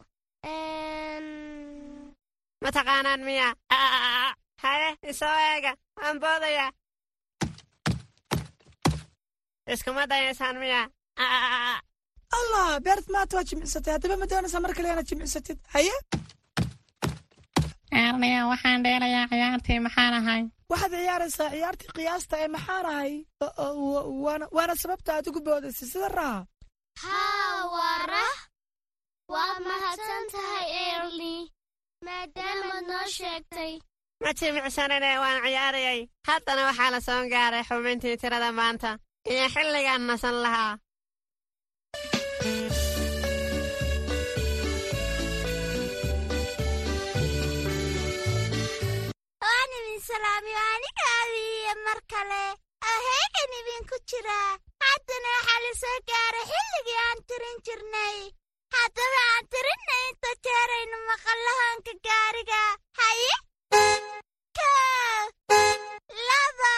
Ma 2.63 2.69
taqaanaan 2.75 3.21
miya? 3.27 3.47
Haye 4.63 4.89
isoo 5.11 5.35
eega. 5.51 5.71
Waan 5.99 6.17
boodayaa. 6.23 6.71
Iskuma 9.73 10.03
dayaysaan 10.11 10.57
miya? 10.63 10.81
Allah 12.37 12.79
beert 12.85 13.07
maanta 13.13 13.35
waa 13.37 13.47
jimicsatay 13.49 13.93
haddaba 13.93 14.15
ma 14.21 14.25
doonaysaa 14.31 14.61
mar 14.63 14.73
kale 14.75 14.87
inaad 14.91 15.07
jimicsatid 15.11 15.59
haye 15.75 15.93
erniya 18.03 18.41
waxaan 18.51 18.83
dheelayaa 18.85 19.27
ciyaartii 19.31 19.79
maxaan 19.85 20.13
ahay 20.19 20.41
waxaad 20.71 20.93
ciyaaraysaa 21.01 21.49
ciyaartii 21.55 21.89
qiyaasta 21.97 22.35
ee 22.43 22.47
maxaan 22.55 22.85
ahay? 22.91 23.11
Waana 24.55 24.75
sababta 24.83 25.09
aad 25.15 25.27
ugu 25.29 25.39
boodaysay 25.47 25.87
sida 25.93 26.09
raha 26.17 26.39
haa 27.03 27.57
waa 27.75 27.99
rah 28.13 28.37
waad 29.33 29.57
mahadsan 29.69 30.23
tahay 30.33 30.65
erli 30.91 31.35
maadaamaad 32.05 32.83
noo 32.89 33.05
sheegtay. 33.17 33.73
Ma 34.23 34.29
jimicsanine 34.39 35.11
waan 35.23 35.39
ciyaarayay. 35.45 35.99
Haddana 36.27 36.61
waxaa 36.69 36.91
la 36.93 36.99
soo 37.07 37.21
gaaray 37.33 37.63
xubintii 37.69 38.17
tirada 38.21 38.51
maanta. 38.59 38.89
Iyo 39.31 39.45
xilligaan 39.53 40.03
nasan 40.07 40.37
lahaa 40.43 40.73
idin 49.77 50.01
salaamiyo 50.09 50.61
aniga 50.73 51.05
abiiya 51.21 51.73
mar 51.85 51.99
kale. 52.11 52.43
Aheygan 52.91 53.51
idinku 53.59 53.97
jiraa 54.09 54.51
haddana 54.85 55.29
waxaa 55.35 55.59
la 55.65 55.71
soo 55.81 55.97
gaaray 56.09 56.45
xilligii 56.51 56.99
aan 57.07 57.19
tirin 57.29 57.57
jirnay. 57.65 58.17
Haddaba 58.75 59.19
aan 59.33 59.45
tirinna 59.53 59.95
inta 60.09 60.31
jeeraynu 60.45 60.97
maqallahoonka 61.09 61.93
gaariga. 62.07 62.61
Haye? 62.99 63.33
Kow 64.57 65.23
laba 66.27 66.73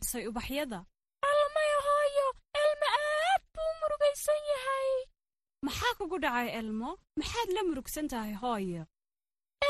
waraabisay 0.00 0.26
ubaxyada. 0.28 0.80
Almay 1.30 1.72
hooyo 1.86 2.26
elmo 2.62 2.86
aad 3.00 3.42
buu 3.54 3.72
murugaysan 3.80 4.40
yahay. 4.52 4.90
Maxaa 5.64 5.94
kugu 5.98 6.18
dhacay 6.18 6.48
elmo? 6.58 6.90
Maxaad 7.18 7.48
la 7.54 7.62
murugsan 7.68 8.08
tahay 8.08 8.34
hooyo? 8.42 8.82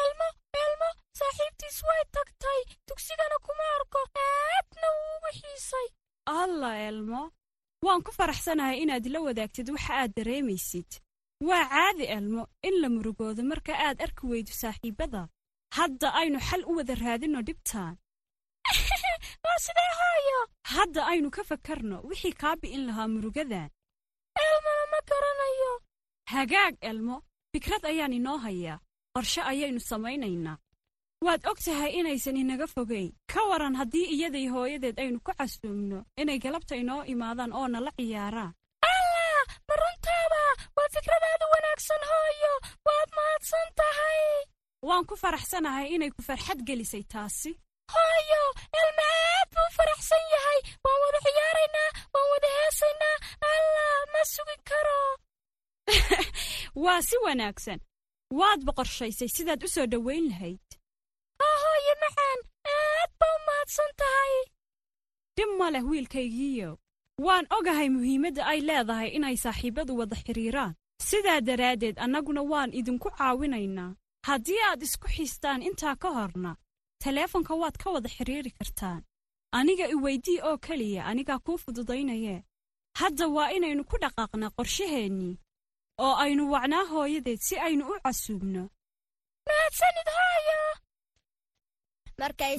Elmo 0.00 0.26
elmo 0.62 0.88
saaxiibtiis 1.18 1.78
way 1.88 2.02
tagtay. 2.14 2.60
Dugsigana 2.88 3.36
kuma 3.46 3.64
arko 3.76 4.00
aadna 4.24 4.86
wuu 4.96 5.16
uga 5.18 5.30
xiisay 5.40 5.86
alla 6.26 6.70
elmo. 6.88 7.30
Waan 7.84 8.02
ku 8.02 8.10
faraxsanahay 8.12 8.78
inaad 8.82 9.06
la 9.12 9.20
wadaagtid 9.26 9.68
waxa 9.74 9.92
aad 10.00 10.12
dareemaysid. 10.16 10.90
Waa 11.48 11.64
caadi 11.72 12.04
elmo 12.16 12.42
in 12.62 12.74
la 12.82 12.88
murugoodo 12.88 13.42
marka 13.42 13.72
aad 13.86 13.98
arki 14.04 14.24
weydo 14.30 14.52
saaxiibbada 14.62 15.22
hadda 15.78 16.08
aynu 16.20 16.38
xal 16.48 16.62
u 16.70 16.72
wada 16.76 16.94
raadinno 16.94 17.40
dhibtaan 17.48 17.94
waa 19.50 19.58
sidee 19.66 19.90
hooyo 20.00 20.38
hadda 20.74 21.00
aynu 21.12 21.28
ka 21.36 21.42
fakarno 21.50 21.96
wixii 22.08 22.32
kaa 22.42 22.54
bi'in 22.62 22.86
lahaa 22.88 23.08
murugadan 23.14 23.68
elmona 24.44 24.84
ma 24.92 24.98
garanayo. 25.10 25.72
Hagaag 26.34 26.74
elmo. 26.90 27.16
Fikrad 27.52 27.84
ayaan 27.90 28.12
inoo 28.12 28.38
hayaa 28.38 28.78
qorshe 29.14 29.40
ayaynu 29.42 29.80
samaynaynaa. 29.80 30.56
Waad 31.24 31.42
og 31.50 31.58
tahay 31.64 31.90
inaysan 32.00 32.36
inaga 32.42 32.66
fogayn 32.74 33.10
ka 33.32 33.40
waran 33.50 33.74
haddii 33.80 34.06
iyaday 34.14 34.46
hooyadeed 34.54 34.98
aynu 35.02 35.18
ku 35.26 35.32
casuumno 35.38 35.98
inay 36.20 36.38
galabta 36.44 36.74
inoo 36.82 37.02
imaadaan 37.12 37.52
oo 37.52 37.66
nala 37.68 37.90
ciyaaraan 37.98 38.52
allah 38.90 39.42
ma 39.68 39.74
runtaada 39.82 40.42
waa 40.76 40.88
fikradaada 40.94 41.44
wanaagsan 41.54 42.02
hooyo. 42.10 42.52
Waad 42.86 43.08
mahadsan 43.18 43.68
tahay. 43.80 44.22
Waan 44.88 45.04
ku 45.08 45.14
faraxsanahay 45.22 45.86
inay 45.94 46.10
ku 46.16 46.22
farxad 46.28 46.60
gelisay 46.68 47.02
taasi 47.12 47.50
hooyo 47.94 48.42
elma 48.80 49.04
aad 49.16 49.48
buu 49.54 49.68
faraxsan 49.78 50.24
yahay 50.34 50.60
waan 50.84 50.98
wada 51.04 51.18
ciyaaraynaa 51.26 51.90
waan 52.14 52.28
wada 52.32 52.48
heesaynaa 52.58 53.16
allah 53.52 53.92
ma 54.12 54.22
sugi 54.34 54.56
karo 54.70 55.00
waa 56.84 57.02
si 57.08 57.16
wanaagsan 57.24 57.80
waadba 58.40 58.72
qorshaysay 58.78 59.28
sidaad 59.36 59.64
u 59.64 59.68
soo 59.74 59.86
dhowayn 59.92 60.24
lahayd 60.30 60.66
haa 61.40 61.56
hooyo 61.64 61.94
macaan 62.04 62.38
aad 62.74 63.10
baa 63.20 63.34
u 63.36 63.40
mahadsan 63.46 63.90
tahay 64.00 64.34
dhib 65.36 65.50
ma 65.58 65.70
leh 65.74 65.84
wiilkaygiiyo 65.90 66.70
waan 67.26 67.46
ogahay 67.58 67.88
muhiimadda 67.96 68.42
ay 68.52 68.60
leedahay 68.68 69.08
inay 69.16 69.36
saaxiibbadu 69.44 69.92
wada 69.98 70.16
xidhiiraan 70.26 70.74
sidaa 71.08 71.40
daraaddeed 71.48 71.96
annaguna 72.04 72.42
waan 72.52 72.70
idinku 72.80 73.08
caawinaynaa 73.18 73.90
haddii 74.28 74.60
aad 74.68 74.82
isku 74.86 75.08
xistaan 75.16 75.62
intaa 75.68 75.96
ka 76.02 76.08
horna 76.16 76.52
taleefonka 77.04 77.54
waad 77.62 77.76
ka 77.82 77.88
wada 77.94 78.08
xidhiiri 78.16 78.50
kartaan 78.58 79.00
aniga 79.58 79.86
i 79.94 79.96
weydii 80.04 80.38
oo 80.48 80.56
keliya 80.66 81.02
anigaa 81.10 81.38
kuu 81.44 81.58
fududaynayee. 81.64 82.38
Hadda 83.00 83.24
waa 83.36 83.50
inaynu 83.56 83.82
ku 83.90 83.96
dhaqaaqnaa 84.02 84.54
qorshaheennii 84.58 85.34
oo 86.04 86.14
aynu 86.24 86.42
wacnaa 86.52 86.84
hooyadeed 86.92 87.40
si 87.46 87.54
aynu 87.66 87.82
u 87.92 87.94
casuubno. 88.04 88.62
Markay 92.20 92.54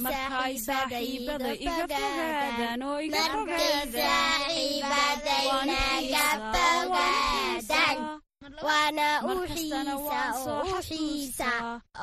saaxiibada 0.66 1.50
iga 1.64 1.74
fogaadaan 1.88 2.82
oo 2.88 2.98
iga 3.06 3.22
waana 8.66 9.06
u 9.30 9.34
xiisa 9.52 9.80
oo 10.36 10.60
u 10.72 10.82
xiisa 10.88 11.50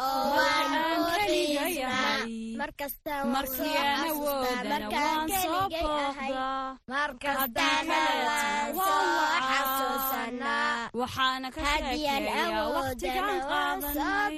oo 0.06 0.24
waan 0.38 0.72
u 1.02 1.06
xiisa 1.28 2.02
markastaan 2.62 3.26
markii 3.36 3.76
aan 3.84 4.00
awoodana 4.10 4.88
waan 4.96 5.28
soo 5.42 5.62
booqdaa 5.74 6.78
markastana 6.94 8.00
waan 8.28 8.68
soo 8.88 9.14
xasuusanaa 9.50 10.90
waxaana 11.00 11.48
ka 11.56 11.62
sheekeeyaa 11.78 12.64
wakhtigaan 12.76 13.40
qaadanay. 13.52 14.36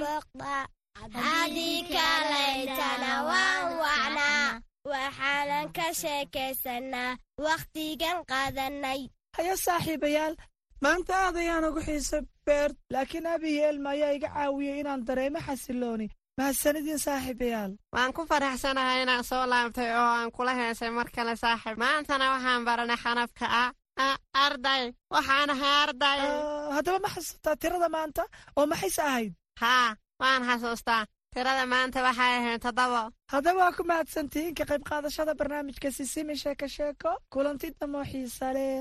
haddii 1.25 1.79
kalaytana 1.93 3.11
waan 3.29 3.65
wacnaa. 3.81 4.47
Waxaanan 4.91 5.67
ka 5.77 5.85
sheekaysanaa 6.01 7.11
wakhtigan 7.45 8.17
qaadanay. 8.31 9.01
Hayo 9.37 9.55
saaxiibayaal 9.65 10.33
maanta 10.83 11.13
aad 11.25 11.35
ayaan 11.41 11.65
ugu 11.69 11.81
xiisay 11.87 12.21
beert 12.45 12.75
laakiin 12.93 13.27
abiyo 13.33 13.63
elma 13.69 13.89
ayaa 13.95 14.15
iga 14.17 14.29
caawiyey 14.35 14.79
inaan 14.81 15.05
dareemo 15.07 15.39
xasilooni. 15.47 16.07
Mahadsanidin 16.37 16.99
saaxiibayaal. 17.05 17.71
Waan 17.93 18.11
ku 18.15 18.21
faraxsanahay 18.29 18.99
inaan 19.03 19.23
soo 19.29 19.43
laabtay 19.53 19.89
oo 20.01 20.11
aan 20.19 20.31
kula 20.35 20.53
heesay 20.59 20.89
mar 20.97 21.07
kale 21.15 21.33
saaxiib. 21.43 21.77
Maantana 21.83 22.25
waxaan 22.33 22.65
baranay 22.67 22.97
xanafka 23.03 23.45
ah 23.61 23.71
arday. 24.45 24.83
Waxaan 25.13 25.49
ahay 25.53 25.73
arday. 25.85 26.19
Haddaba 26.75 26.99
ma 27.03 27.09
xasuustaa 27.15 27.55
tirada 27.61 27.89
maanta 27.95 28.23
oo 28.57 28.65
maxayse 28.71 29.01
ahayd? 29.09 29.33
Haa 29.61 29.89
waan 30.21 30.41
xasuustaa 30.49 31.03
tirada 31.33 31.65
maanta 31.73 31.99
waxay 32.07 32.33
ahayd 32.39 32.61
toddoba 32.65 33.01
haddaba 33.33 33.59
waa 33.63 33.75
ku 33.77 33.83
mahadsantihiin 33.91 34.57
ka 34.59 34.63
qayb 34.69 34.83
qaadashada 34.89 35.33
barnaamijka 35.39 35.89
sisimi 35.97 36.35
sheeko 36.43 36.67
sheeko. 36.75 37.11
Kulanti 37.33 37.67
damoo 37.79 38.05
xiisa 38.11 38.47
leh 38.55 38.75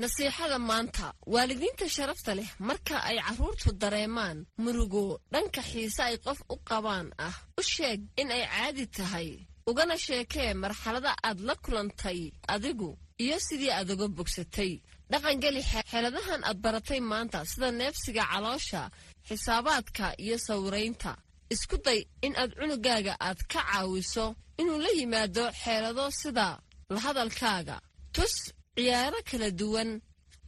nasiixada 0.00 0.58
maanta 0.70 1.06
waalidiinta 1.34 1.86
sharafta 1.96 2.32
leh 2.38 2.48
marka 2.68 2.96
ay 3.08 3.18
carruurtu 3.26 3.70
dareemaan 3.82 4.38
murugo 4.62 5.04
dhanka 5.32 5.62
xiise 5.70 6.02
ay 6.08 6.16
qof 6.24 6.38
u 6.54 6.56
qabaan 6.68 7.06
ah 7.26 7.36
u 7.60 7.62
sheeg 7.72 8.00
in 8.20 8.30
ay 8.36 8.42
caadi 8.52 8.84
tahay. 8.96 9.28
Ugana 9.70 9.96
sheekee 10.06 10.54
marxalada 10.62 11.12
aad 11.28 11.38
la 11.48 11.54
kulantay 11.64 12.20
adigu 12.54 12.90
iyo 13.24 13.36
sidii 13.46 13.70
aad 13.72 13.90
uga 13.94 14.06
bogsatay 14.16 14.72
dhaqangeli 15.12 15.62
xeeladahan 15.90 16.42
aad 16.48 16.58
baratay 16.64 17.00
maanta 17.10 17.38
sida 17.50 17.68
neefsiga 17.80 18.24
caloosha 18.32 18.82
xisaabaadka 19.28 20.06
iyo 20.24 20.36
sawiraynta 20.46 21.12
isku 21.54 21.76
day 21.86 22.00
in 22.26 22.34
aad 22.42 22.50
cunugaaga 22.58 23.14
aad 23.28 23.38
ka 23.52 23.60
caawiso 23.70 24.26
inuu 24.60 24.78
la 24.84 24.90
yimaado 24.98 25.44
xeelado 25.62 26.04
sida 26.20 26.48
la 26.94 26.98
hadalkaaga 27.06 27.76
tus 28.14 28.34
ciyaaro 28.76 29.20
kala 29.30 29.48
duwan 29.60 29.90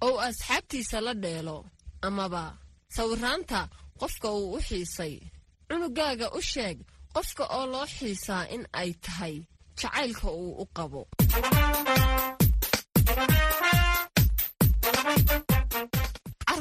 oo 0.06 0.16
asxaabtiisa 0.28 0.98
la 1.06 1.12
dheelo 1.22 1.56
amaba 2.06 2.44
sawiraanta 2.96 3.60
qofka 4.00 4.28
uu 4.38 4.48
u 4.56 4.58
xiisay. 4.68 5.14
Cunugaaga 5.68 6.26
u 6.38 6.40
sheeg 6.52 6.76
qofka 7.14 7.44
oo 7.56 7.66
loo 7.72 7.86
xiisaa 7.96 8.44
in 8.54 8.62
ay 8.80 8.90
tahay 9.04 9.34
jacaylka 9.78 10.28
uu 10.42 10.52
u 10.62 10.64
qabo 10.76 11.00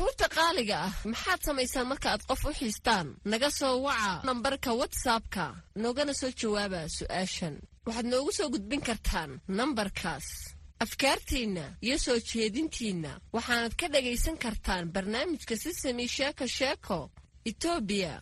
carruurta 0.01 0.27
qaaliga 0.37 0.77
ah 0.87 0.93
maxaad 1.11 1.39
samaysaan 1.47 1.87
marka 1.91 2.07
aad 2.11 2.23
qof 2.29 2.41
u 2.49 2.51
xiistaan? 2.59 3.07
Naga 3.31 3.49
soo 3.59 3.75
waca 3.85 4.21
nambarka 4.27 4.71
watsapka 4.81 5.45
noogana 5.81 6.13
soo 6.21 6.31
jawaaba 6.39 6.81
su'aashan. 6.97 7.55
Waxaad 7.85 8.07
noogu 8.11 8.31
soo 8.37 8.49
gudbin 8.53 8.81
kartaan 8.87 9.31
nambarkaas. 9.57 10.27
Afkaartiinna 10.83 11.65
iyo 11.85 11.97
soo 12.05 12.17
jeedintiinna 12.29 13.11
waxaanad 13.35 13.73
ka 13.79 13.87
dhagaysan 13.93 14.37
kartaan 14.43 14.85
barnaamijka 14.93 15.55
sisami 15.63 16.05
sheeko 16.15 16.45
sheeko 16.57 16.99
etoobiya 17.49 18.13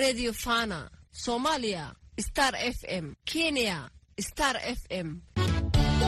redio 0.00 0.32
fana 0.44 0.80
soomaaliya 1.22 1.84
star 2.26 2.54
f 2.76 2.78
m 3.04 3.06
kenya 3.30 3.78
star 4.28 4.56
f 4.78 4.80
m 5.06 5.08